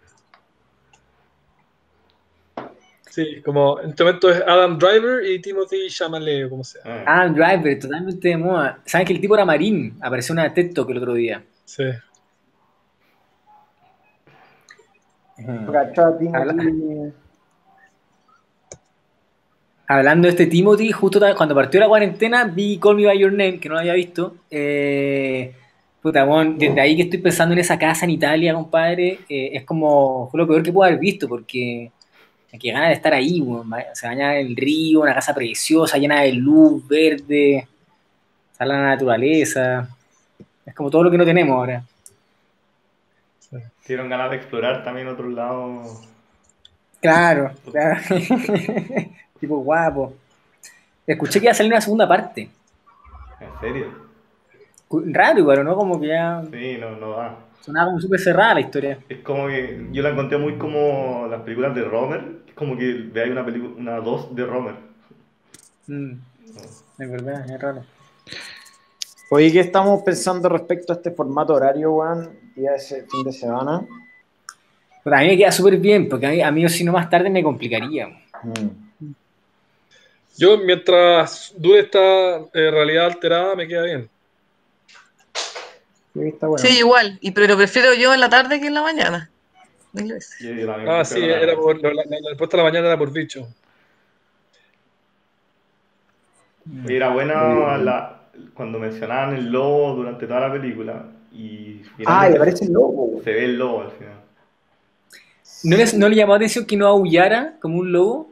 [3.20, 6.82] Sí, como en este momento es Adam Driver y Timothy Chalamet, como sea.
[6.86, 8.80] Ah, Ah, Driver, totalmente de moda.
[8.86, 9.98] ¿Saben que el tipo era marín?
[10.02, 11.44] Apareció en una TED Talk el otro día.
[11.66, 11.84] Sí.
[15.36, 17.14] Timothy.
[19.88, 23.60] Hablando de este Timothy, justo cuando partió la cuarentena, vi Call Me By Your Name,
[23.60, 24.36] que no lo había visto.
[24.50, 25.54] Eh,
[26.02, 29.66] puta, weón, desde ahí que estoy pensando en esa casa en Italia, compadre, eh, es
[29.66, 31.92] como, fue lo peor que puedo haber visto, porque
[32.58, 36.22] que ganas de estar ahí, weón, se baña en el río, una casa preciosa, llena
[36.22, 37.68] de luz, verde,
[38.58, 39.88] sale la naturaleza.
[40.66, 41.84] Es como todo lo que no tenemos ahora.
[43.86, 46.02] Tuvieron ganas de explorar también otros lados.
[47.02, 48.02] Claro, claro.
[49.40, 50.14] tipo guapo.
[51.08, 52.50] Escuché que iba a salir una segunda parte.
[53.40, 54.10] ¿En serio?
[54.92, 55.76] Raro igual, ¿no?
[55.76, 57.49] Como que ya Sí, no, no va.
[57.62, 59.00] Sonaba como súper cerrada la historia.
[59.08, 62.22] Es como que yo la encontré muy como las películas de Romer.
[62.48, 64.76] Es como que veáis una película, una 2 de Romer.
[65.88, 66.14] Mm,
[67.00, 67.84] es verdad, es raro.
[69.32, 72.32] Oye, ¿qué estamos pensando respecto a este formato horario, weón?
[72.56, 73.86] Día de ese fin de semana.
[75.04, 77.10] Pero a mí me queda súper bien, porque a mí, a mí si no más
[77.10, 78.08] tarde me complicaría.
[78.08, 78.90] Mm.
[80.38, 84.10] Yo, mientras dure esta eh, realidad alterada, me queda bien.
[86.20, 86.66] Sí, está bueno.
[86.66, 89.30] Sí, igual, y, pero prefiero yo en la tarde que en la mañana.
[89.94, 90.36] Mil veces.
[90.86, 93.48] Ah, sí, la era por, la, la- la respuesta de la mañana era por bicho.
[96.88, 98.22] Era buena la,
[98.54, 101.06] cuando mencionaban el lobo durante toda la película.
[101.32, 104.14] Y Ah, y aparece el lobo, se ve el lobo al final.
[105.64, 108.32] ¿No, les, ¿No le llamó la atención que no aullara como un lobo?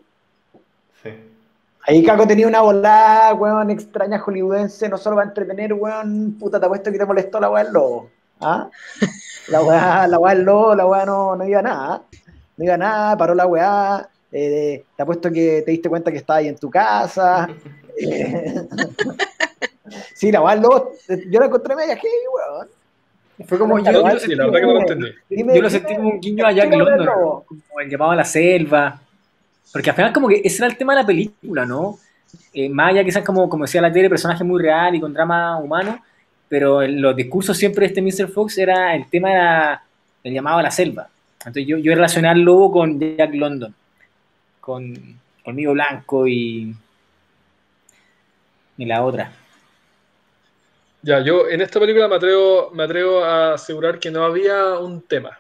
[1.88, 6.66] Ahí Caco tenía una volada, weón, extraña hollywoodense, no solo para entretener, weón, puta, te
[6.66, 8.10] apuesto que te molestó la weá del lobo.
[8.42, 8.70] ¿Ah?
[9.48, 12.02] La weá, la weá del lobo, la weá no, no iba a nada.
[12.58, 14.10] No iba a nada, paró la weá.
[14.34, 17.48] eh, te apuesto que te diste cuenta que estaba ahí en tu casa.
[17.98, 18.68] eh.
[20.14, 20.92] sí, la weá del lobo,
[21.30, 22.68] yo la encontré media heavy, weón.
[23.48, 25.08] Fue como yo, yo, sí, la verdad que no lo entendí.
[25.30, 27.06] Yo lo sentí como un guiño a Jack London,
[27.48, 29.00] como el llamado a la selva.
[29.72, 32.00] Porque al final como que ese era el tema de la película, ¿no?
[32.54, 35.58] Eh, más allá quizás como, como decía la tele, personaje muy real y con drama
[35.58, 36.04] humano,
[36.48, 38.30] pero en los discursos siempre de este Mr.
[38.30, 39.84] Fox era el tema era
[40.24, 41.08] el llamado a la selva.
[41.40, 43.74] Entonces yo, yo relacioné al lobo con Jack London,
[44.60, 46.76] con Colmillo Blanco y,
[48.78, 49.32] y la otra.
[51.02, 55.02] Ya, yo en esta película me atrevo, me atrevo a asegurar que no había un
[55.02, 55.40] tema.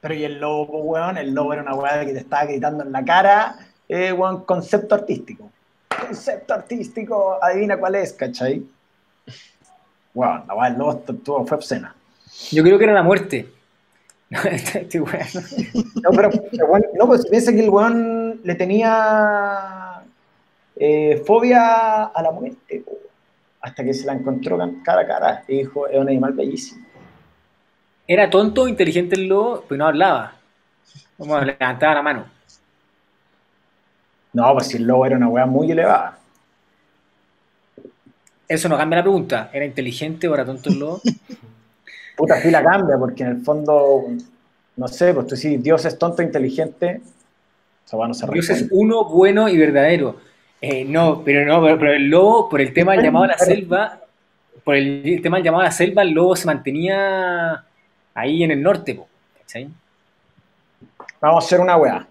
[0.00, 2.92] Pero y el lobo, weón, el lobo era una weá que te estaba gritando en
[2.92, 3.56] la cara,
[3.88, 5.50] eh, weón, concepto artístico.
[5.88, 8.64] Concepto artístico, adivina cuál es, ¿cachai?
[10.14, 11.94] Weón, la weá del lobo estuvo- fue obscena.
[12.52, 13.48] Yo creo que era la muerte.
[14.30, 15.18] Este weón.
[16.02, 16.28] No, pero,
[16.68, 20.02] weón, no, pues piensa que el weón le tenía
[20.76, 22.84] eh, fobia a la muerte,
[23.60, 26.86] hasta que se la encontró cara a cara y dijo, es un animal bellísimo.
[28.08, 30.32] Era tonto o inteligente el lobo, pero no hablaba.
[31.16, 32.26] Como levantaba la mano.
[34.32, 36.18] No, pues si el lobo era una weá muy elevada.
[38.48, 39.50] Eso no cambia la pregunta.
[39.52, 41.00] ¿Era inteligente o era tonto el lobo?
[42.16, 44.06] Puta, sí la cambia, porque en el fondo,
[44.76, 47.00] no sé, pues tú sí, Dios es tonto e inteligente,
[47.84, 47.96] se
[48.32, 50.16] Dios es uno, bueno y verdadero.
[50.60, 54.00] Eh, no, pero no, pero, el lobo, por el tema del llamado a la selva,
[54.64, 57.64] por el, tema del llamado a la selva, el lobo se mantenía
[58.18, 59.00] ahí en el norte,
[59.38, 59.68] ¿cachai?
[61.20, 62.06] Vamos a hacer una weá.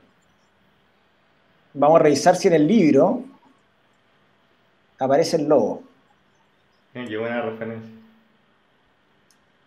[1.74, 3.24] Vamos a revisar si en el libro
[5.00, 5.84] aparece el lobo.
[6.94, 7.92] Qué buena referencia.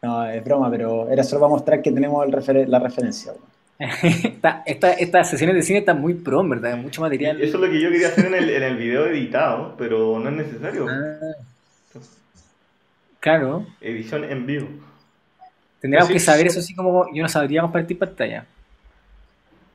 [0.03, 3.33] No, es broma, pero era solo para mostrar que tenemos la referencia.
[4.67, 6.77] Estas sesiones de cine están muy pro, ¿verdad?
[6.77, 7.41] Mucho material.
[7.41, 10.29] Eso es lo que yo quería hacer en el, en el video editado, pero no
[10.31, 10.87] es necesario.
[10.89, 12.01] Ah.
[13.21, 13.67] claro.
[13.81, 14.69] Edición en vivo.
[15.81, 18.47] Tendríamos que saber eso así como yo no sabría compartir pantalla.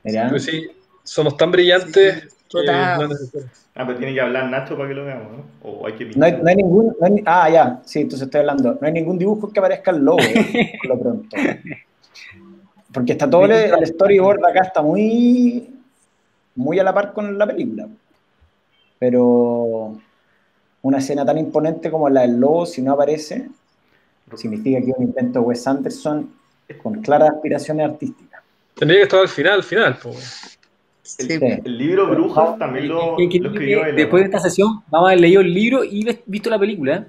[0.02, 0.68] Pues sí,
[1.02, 2.28] somos tan brillantes.
[2.48, 3.10] Total.
[3.74, 5.44] Ah, pero tiene que hablar Nacho para que lo veamos, ¿no?
[5.62, 6.94] O hay que no hay, no hay ningún.
[7.26, 8.78] ah, ya, sí, entonces estoy hablando.
[8.80, 10.18] No hay ningún dibujo que aparezca el logo,
[10.82, 11.36] por lo pronto.
[12.92, 15.74] Porque está todo el, storyboard acá, está muy.
[16.54, 17.88] Muy a la par con la película.
[18.98, 19.98] Pero.
[20.82, 23.48] Una escena tan imponente como la del lobo, si no aparece,
[24.34, 26.30] significa que es un intento de Wes Anderson
[26.82, 28.42] con claras aspiraciones artísticas.
[28.74, 29.98] Tendría que estar al final, al final.
[30.02, 30.58] Pues.
[31.18, 33.94] El, libro Brujas también lo, escribió él.
[33.94, 36.96] Después de esta sesión, vamos a haber leído el libro y visto la película.
[36.96, 37.04] ¿eh?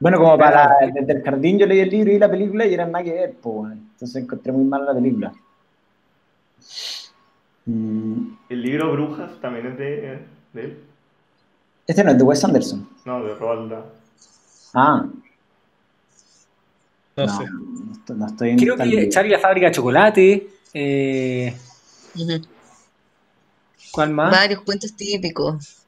[0.00, 2.90] Bueno, como para desde el jardín yo leí el libro y la película y eran
[2.90, 5.32] nada que ver, pues, entonces encontré muy mal la película.
[7.66, 8.32] Mm.
[8.48, 10.18] El libro Brujas también es de,
[10.54, 10.78] él.
[11.86, 12.88] Este no es de Wes Anderson.
[13.04, 13.72] No, de Roald
[14.74, 15.06] Ah.
[17.16, 17.44] No, sé.
[18.14, 20.48] No, estoy en Creo que Charlie la fábrica de chocolate.
[20.72, 21.56] Eh,
[23.92, 24.30] ¿Cuál más?
[24.30, 25.84] Varios cuentos típicos.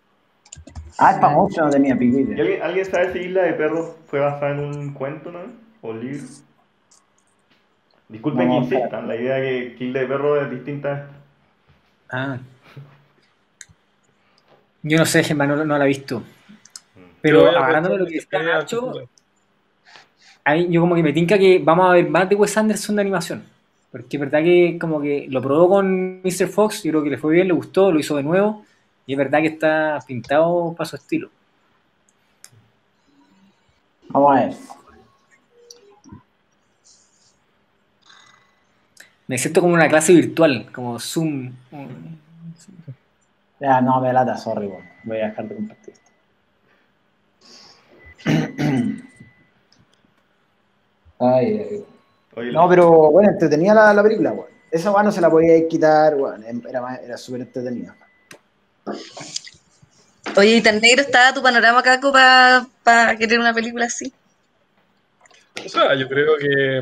[0.98, 1.94] Ah, es famoso, no tenía.
[1.94, 5.40] ¿Alguien, ¿Alguien sabe si Isla de Perros fue basada en un cuento, no?
[5.80, 6.26] ¿O libro?
[8.08, 11.08] Disculpen que insistan, la idea de que Isla de Perros es distinta.
[12.10, 12.38] Ah.
[14.82, 16.22] Yo no sé, Gemma, no, la he visto.
[17.22, 18.92] Pero hablando de lo que está Nacho,
[20.68, 23.44] yo como que me tinca que vamos a ver más de Wes Anderson de animación.
[23.92, 26.48] Porque es verdad que como que lo probó con Mr.
[26.48, 28.64] Fox, yo creo que le fue bien, le gustó, lo hizo de nuevo,
[29.06, 31.30] y es verdad que está pintado para su estilo.
[34.08, 34.54] Vamos a ver.
[39.28, 41.52] Me siento como una clase virtual, como Zoom.
[43.60, 44.68] Ya, no, me lata, sorry,
[45.04, 46.01] voy a dejar de compartir
[51.18, 51.84] ay, ay
[52.52, 54.50] no, pero bueno, entretenía la, la película, weón.
[54.70, 56.44] Esa weón no se la podía quitar, weón.
[56.66, 57.94] Era, era súper entretenida.
[60.36, 64.12] Oye, ¿y tan negro estaba tu panorama, Caco, para querer una película así?
[65.64, 66.80] O sea, yo creo que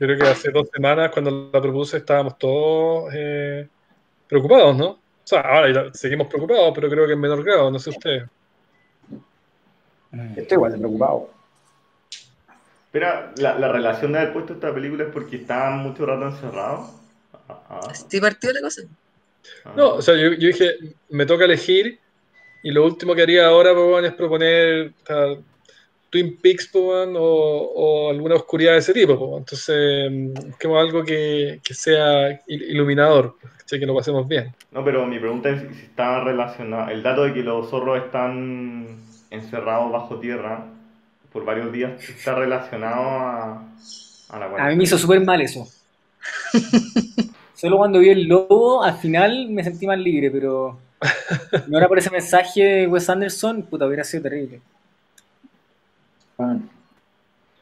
[0.00, 3.68] yo creo que hace dos semanas cuando la propuse estábamos todos eh,
[4.28, 4.88] preocupados, ¿no?
[4.88, 8.24] O sea, ahora seguimos preocupados, pero creo que en menor grado, no sé ustedes.
[10.12, 11.30] Estoy igual de preocupado.
[12.92, 13.06] Pero
[13.36, 16.90] la, la, relación de haber puesto esta película es porque estaban mucho rato encerrados.
[17.48, 17.94] Ah, ah.
[17.94, 18.82] ¿Sí partió la cosa?
[19.64, 19.72] Ah.
[19.76, 20.76] No, o sea, yo, yo, dije,
[21.10, 22.00] me toca elegir
[22.62, 24.92] y lo último que haría ahora pues, es proponer
[26.10, 29.16] Twin Peaks pues, o, o, alguna oscuridad de ese tipo.
[29.16, 33.36] Pues, entonces, busquemos algo que, que sea iluminador,
[33.68, 34.52] que lo pasemos bien.
[34.72, 38.98] No, pero mi pregunta es si está relacionado, el dato de que los zorros están
[39.30, 40.66] encerrados bajo tierra
[41.32, 43.64] por varios días está relacionado a,
[44.30, 45.66] a la A mí me hizo súper mal eso.
[47.54, 50.78] Solo cuando vi el lobo, al final me sentí más libre, pero
[51.68, 54.60] no era por ese mensaje de Wes Anderson, puta, hubiera sido terrible.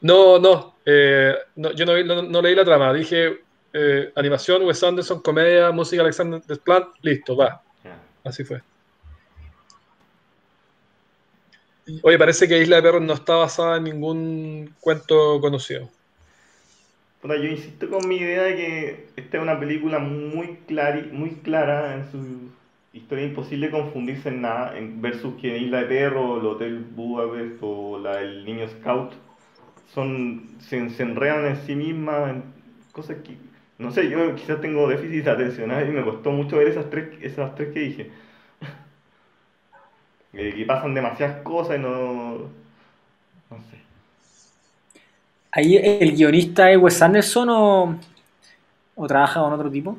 [0.01, 3.41] No, no, eh, no yo no, leí la trama, dije
[3.73, 7.61] eh, animación, Wes Anderson, comedia, música, Alexander Desplat, listo, va.
[8.23, 8.61] Así fue.
[12.01, 15.89] Oye, parece que Isla de Perros no está basada en ningún cuento conocido.
[17.23, 21.95] yo insisto con mi idea de que esta es una película muy, clara, muy clara
[21.95, 22.49] en su
[22.93, 28.17] historia, imposible confundirse en nada, versus que Isla de Perros, el Hotel Budapest o la
[28.17, 29.13] del Niño Scout
[29.93, 32.43] son, se, enredan en sí mismas en
[32.91, 33.37] cosas que,
[33.77, 37.55] no sé, yo quizás tengo déficit atencional y me costó mucho ver esas tres, esas
[37.55, 38.11] tres que dije
[40.33, 42.33] y pasan demasiadas cosas y no.
[43.49, 43.79] No sé.
[45.51, 47.99] ¿Ahí el guionista es Wes Anderson o,
[48.95, 49.97] o trabaja con otro tipo?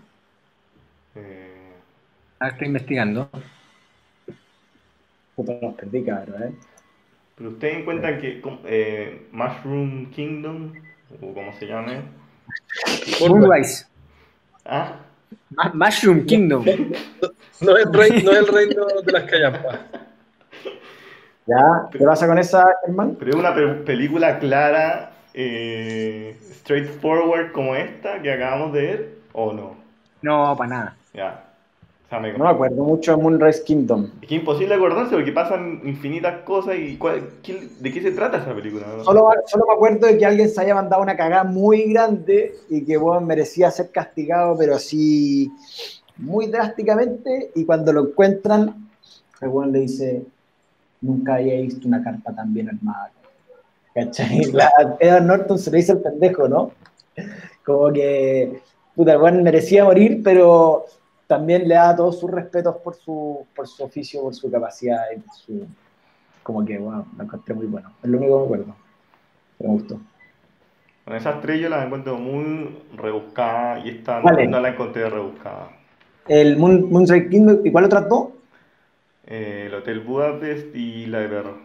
[1.17, 1.73] Eh...
[2.39, 3.29] A ver, estoy investigando.
[5.35, 6.53] Puta, los perdí, cabrón, ¿eh?
[7.37, 10.73] Pero ustedes encuentran que eh, Mushroom Kingdom,
[11.21, 12.03] o como se llame,
[13.21, 13.87] Moonrise.
[14.67, 14.97] ah,
[15.75, 16.65] Mushroom Kingdom.
[17.63, 19.81] No es, rey- no es el reino de las callampas.
[21.51, 21.89] ¿Ya?
[21.91, 23.17] ¿Qué pasa con esa, hermano?
[23.19, 29.53] pero es una pe- película clara, eh, straightforward como esta que acabamos de ver, o
[29.53, 29.75] no.
[30.23, 30.97] No, para nada.
[31.13, 31.45] Ya.
[32.07, 34.05] O sea, me- No me acuerdo mucho de Moonrise Kingdom.
[34.23, 38.13] Es que es imposible acordarse porque pasan infinitas cosas y cuál- qué- ¿de qué se
[38.13, 38.87] trata esa película?
[38.97, 39.03] no?
[39.05, 42.85] Solo, solo me acuerdo de que alguien se haya mandado una cagada muy grande y
[42.85, 45.51] que bueno, merecía ser castigado, pero así
[46.17, 47.51] muy drásticamente.
[47.57, 48.89] Y cuando lo encuentran,
[49.41, 50.23] el le dice:
[51.01, 53.11] Nunca había visto una carta tan bien armada.
[53.95, 54.45] ¿Cachai?
[54.53, 54.71] La,
[55.01, 56.73] Edward Norton se le dice el pendejo, ¿no?
[57.65, 58.61] Como que,
[58.95, 60.85] puta, weón merecía morir, pero
[61.27, 65.21] también le da todos sus respetos por su, por su oficio, por su capacidad y
[65.21, 65.67] por su.
[66.43, 67.93] Como que, bueno, lo encontré muy bueno.
[68.03, 68.77] Es lo único que me acuerdo.
[69.59, 70.01] Pero me gustó.
[71.05, 74.47] Con esas tres yo las encuentro muy rebuscadas y esta no- Vale.
[74.47, 75.71] no la encontré rebuscada.
[76.29, 78.29] El Moon, Moonrise Kingdom, ¿y cuál otras dos?
[79.31, 81.59] Eh, el Hotel Budapest y la de Perro.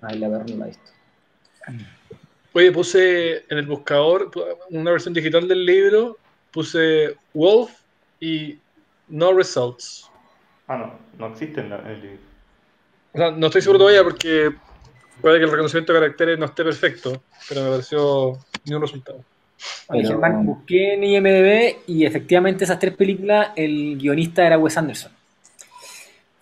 [0.00, 0.90] Ay, la verdad no la he visto.
[2.52, 4.30] Oye, puse en el buscador
[4.70, 6.16] una versión digital del libro,
[6.52, 7.70] puse Wolf
[8.20, 8.58] y
[9.08, 10.10] No Results.
[10.66, 12.18] Ah, no, no existe en, la- en el libro.
[13.12, 14.50] O sea, no estoy seguro todavía porque
[15.20, 19.24] puede que el reconocimiento de caracteres no esté perfecto, pero me pareció ni un resultado.
[19.88, 24.76] Oye, Pero- Germán, busqué en IMDB y efectivamente esas tres películas, el guionista era Wes
[24.76, 25.12] Anderson.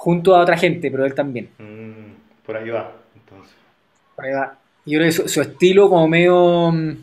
[0.07, 1.49] Junto a otra gente, pero él también.
[1.59, 3.57] Mm, por ahí va, entonces.
[4.15, 4.57] Por ahí va.
[4.85, 6.97] Yo creo que su, su estilo como medio mm,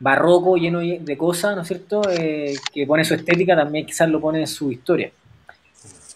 [0.00, 2.02] barroco, lleno de cosas, ¿no es cierto?
[2.10, 5.12] Eh, que pone su estética, también quizás lo pone en su historia.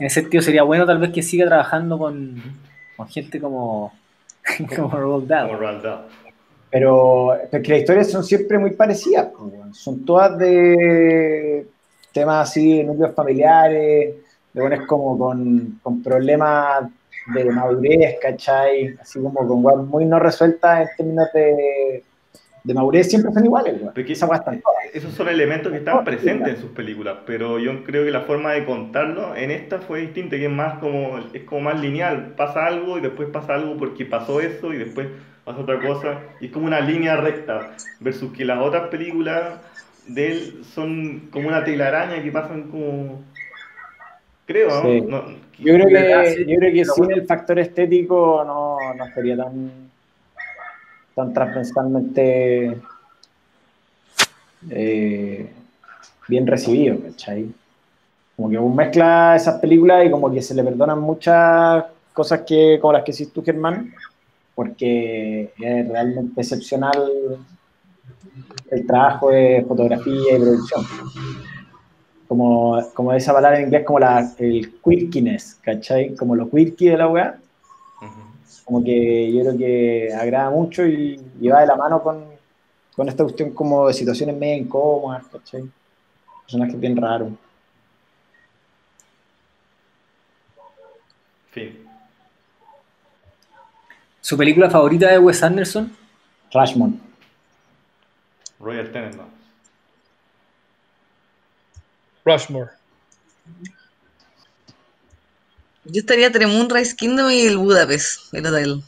[0.00, 2.42] En ese sentido sería bueno tal vez que siga trabajando con,
[2.96, 3.94] con gente como,
[4.76, 5.46] como Roald Dahl.
[5.46, 6.06] Como Roald Dahl.
[6.72, 9.28] Pero es que las historias son siempre muy parecidas.
[9.70, 11.68] Son todas de
[12.12, 14.25] temas así, de núcleos familiares,
[14.60, 16.90] buenos como con, con problemas
[17.34, 18.96] de madurez, ¿cachai?
[19.00, 22.04] Así como con weas muy no resueltas en términos de,
[22.64, 23.74] de madurez, siempre son iguales.
[23.94, 24.84] Porque todas.
[24.92, 28.52] Esos son elementos que están presentes en sus películas, pero yo creo que la forma
[28.52, 32.66] de contarlo en esta fue distinta, que es más como, es como más lineal, pasa
[32.66, 35.08] algo y después pasa algo porque pasó eso y después
[35.44, 39.60] pasa otra cosa, y es como una línea recta, versus que las otras películas
[40.08, 43.24] de él son como una telaraña que pasan como...
[44.46, 44.82] Creo, ¿no?
[44.82, 45.00] Sí.
[45.02, 45.22] No-
[45.58, 49.70] Yo creo que, Sí, yo creo que sin el factor estético no, no sería tan,
[51.14, 52.76] tan transversalmente
[54.70, 55.50] eh,
[56.28, 57.46] bien recibido, ¿cachai?
[58.36, 62.92] Como que mezcla esas películas y como que se le perdonan muchas cosas que, como
[62.92, 63.92] las que hiciste tú, Germán,
[64.54, 67.38] porque es realmente excepcional
[68.70, 70.84] el trabajo de fotografía y producción
[72.28, 76.14] como, como esa palabra en inglés, como la, el quirkiness, ¿cachai?
[76.14, 77.38] Como lo quirky de la weá,
[78.64, 82.24] como que yo creo que agrada mucho y, y va de la mano con,
[82.96, 85.64] con esta cuestión como de situaciones medio incómodas, ¿cachai?
[86.42, 87.32] Personajes bien raros.
[91.50, 91.86] Fin.
[94.20, 95.96] ¿Su película favorita de Wes Anderson?
[96.52, 97.00] Rashmon.
[98.58, 99.45] Royal Tenenbaums.
[102.26, 102.70] Rushmore.
[105.84, 108.82] Yo estaría entre Moonrise Kingdom y el Budapest, el hotel.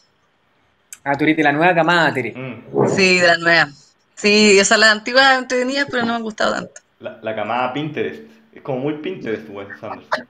[1.04, 2.34] Ah, tú eres de la nueva camada, Tere.
[2.34, 2.88] Mm.
[2.88, 3.68] Sí, de la nueva.
[4.16, 6.80] Sí, o sea, las antiguas entretenidas, pero no me han gustado tanto.
[6.98, 8.22] La, la camada Pinterest.
[8.52, 10.26] Es como muy Pinterest, Wes Anderson.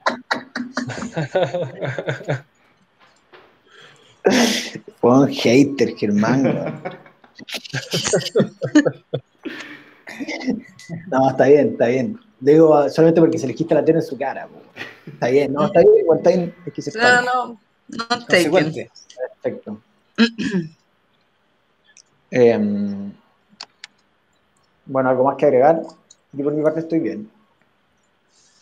[5.01, 6.43] Fue un hater, Germán.
[11.07, 12.19] no, está bien, está bien.
[12.39, 14.47] Digo solamente porque se le quita la tela en su cara.
[15.05, 16.55] Está bien, no, está bien, igual está bien.
[16.65, 17.59] Es que se No, no,
[17.89, 18.07] no.
[18.27, 18.89] Consecuente.
[19.41, 19.81] Perfecto.
[22.31, 23.11] Em,
[24.85, 25.81] bueno, algo más que agregar.
[26.31, 27.29] Yo por mi parte estoy bien.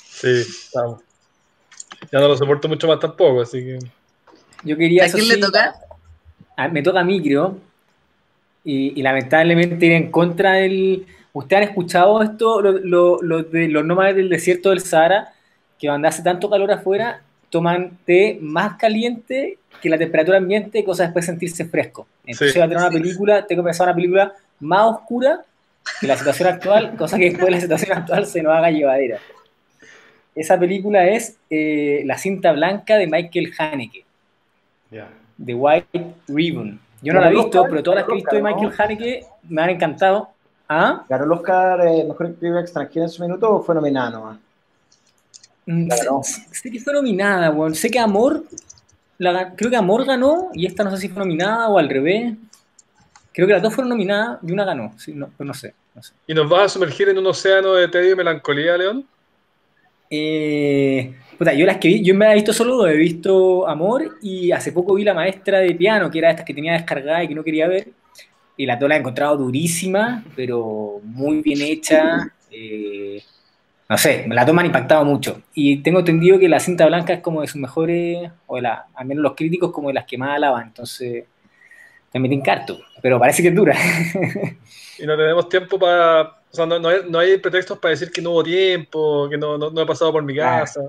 [0.09, 1.01] Sí, estamos.
[2.11, 3.79] Ya no lo soporto mucho más tampoco, así que.
[4.63, 5.05] Yo quería.
[5.05, 5.75] ¿A quién le toca?
[6.55, 7.57] a- me toca a mí, creo.
[8.63, 11.05] Y, y lamentablemente ir en contra del.
[11.37, 15.33] ¿Ustedes han escuchado esto, lo, lo- lo de los nómades del desierto del Sahara?
[15.79, 21.03] Que cuando hace tanto calor afuera, toman té más caliente que la temperatura ambiente, cosa
[21.03, 22.07] después de sentirse fresco.
[22.25, 22.59] Entonces Sí.
[22.59, 25.41] va a tener una película, tengo que pensar una película más oscura
[26.01, 29.19] que la situación actual, cosa que después de la situación actual se nos haga llevadera.
[30.35, 34.03] esa película es eh, La cinta blanca de Michael Haneke.
[35.45, 35.87] The White
[36.27, 36.79] Ribbon.
[37.03, 39.61] Yo no la he visto, pero todas las que he visto de Michael Haneke me
[39.61, 40.29] han encantado.
[40.69, 41.03] ¿Ah?
[41.07, 44.37] ¿Ganó el Oscar eh, Mejor Película Extranjera en su minuto o fue nominada nomás?
[45.65, 46.21] Mm, Claro.
[46.23, 47.73] Sé, sé que fue nominada, weón.
[47.75, 48.43] Sé que Amor,
[49.17, 52.33] la creo que Amor ganó y esta no sé si fue nominada o al revés.
[53.33, 54.93] Creo que las dos fueron nominadas y una ganó.
[54.97, 55.73] Sí, no, pero no sé.
[55.95, 56.13] no sé.
[56.25, 59.05] ¿Y nos vas a sumergir en un océano de tedio y melancolía, León?
[60.09, 64.17] Eh, puta, yo las que vi, yo me he visto solo dos, he visto Amor
[64.21, 67.27] y hace poco vi La Maestra de Piano, que era estas que tenía descargada y
[67.27, 67.89] que no quería ver.
[68.57, 72.31] Y las dos las he encontrado durísimas, pero muy bien hecha.
[72.51, 73.21] eh,
[73.89, 75.41] no sé, las dos me han impactado mucho.
[75.53, 78.87] Y tengo entendido que la cinta blanca es como de sus mejores, o de la,
[78.95, 80.67] al menos los críticos, como de las que más alaban.
[80.67, 81.23] Entonces,
[82.11, 83.75] también te encarto, pero parece que es dura.
[84.99, 86.21] Y no tenemos tiempo para.
[86.23, 89.37] O sea, no, no hay, no hay pretextos para decir que no hubo tiempo, que
[89.37, 90.61] no, no, he pasado por mi Claro.
[90.65, 90.81] casa.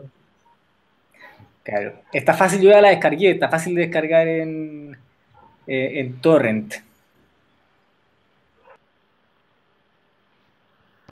[1.62, 1.92] Claro.
[2.12, 4.96] Está fácil, yo ya la descargué, está fácil de descargar en,
[5.66, 6.74] eh, en Torrent.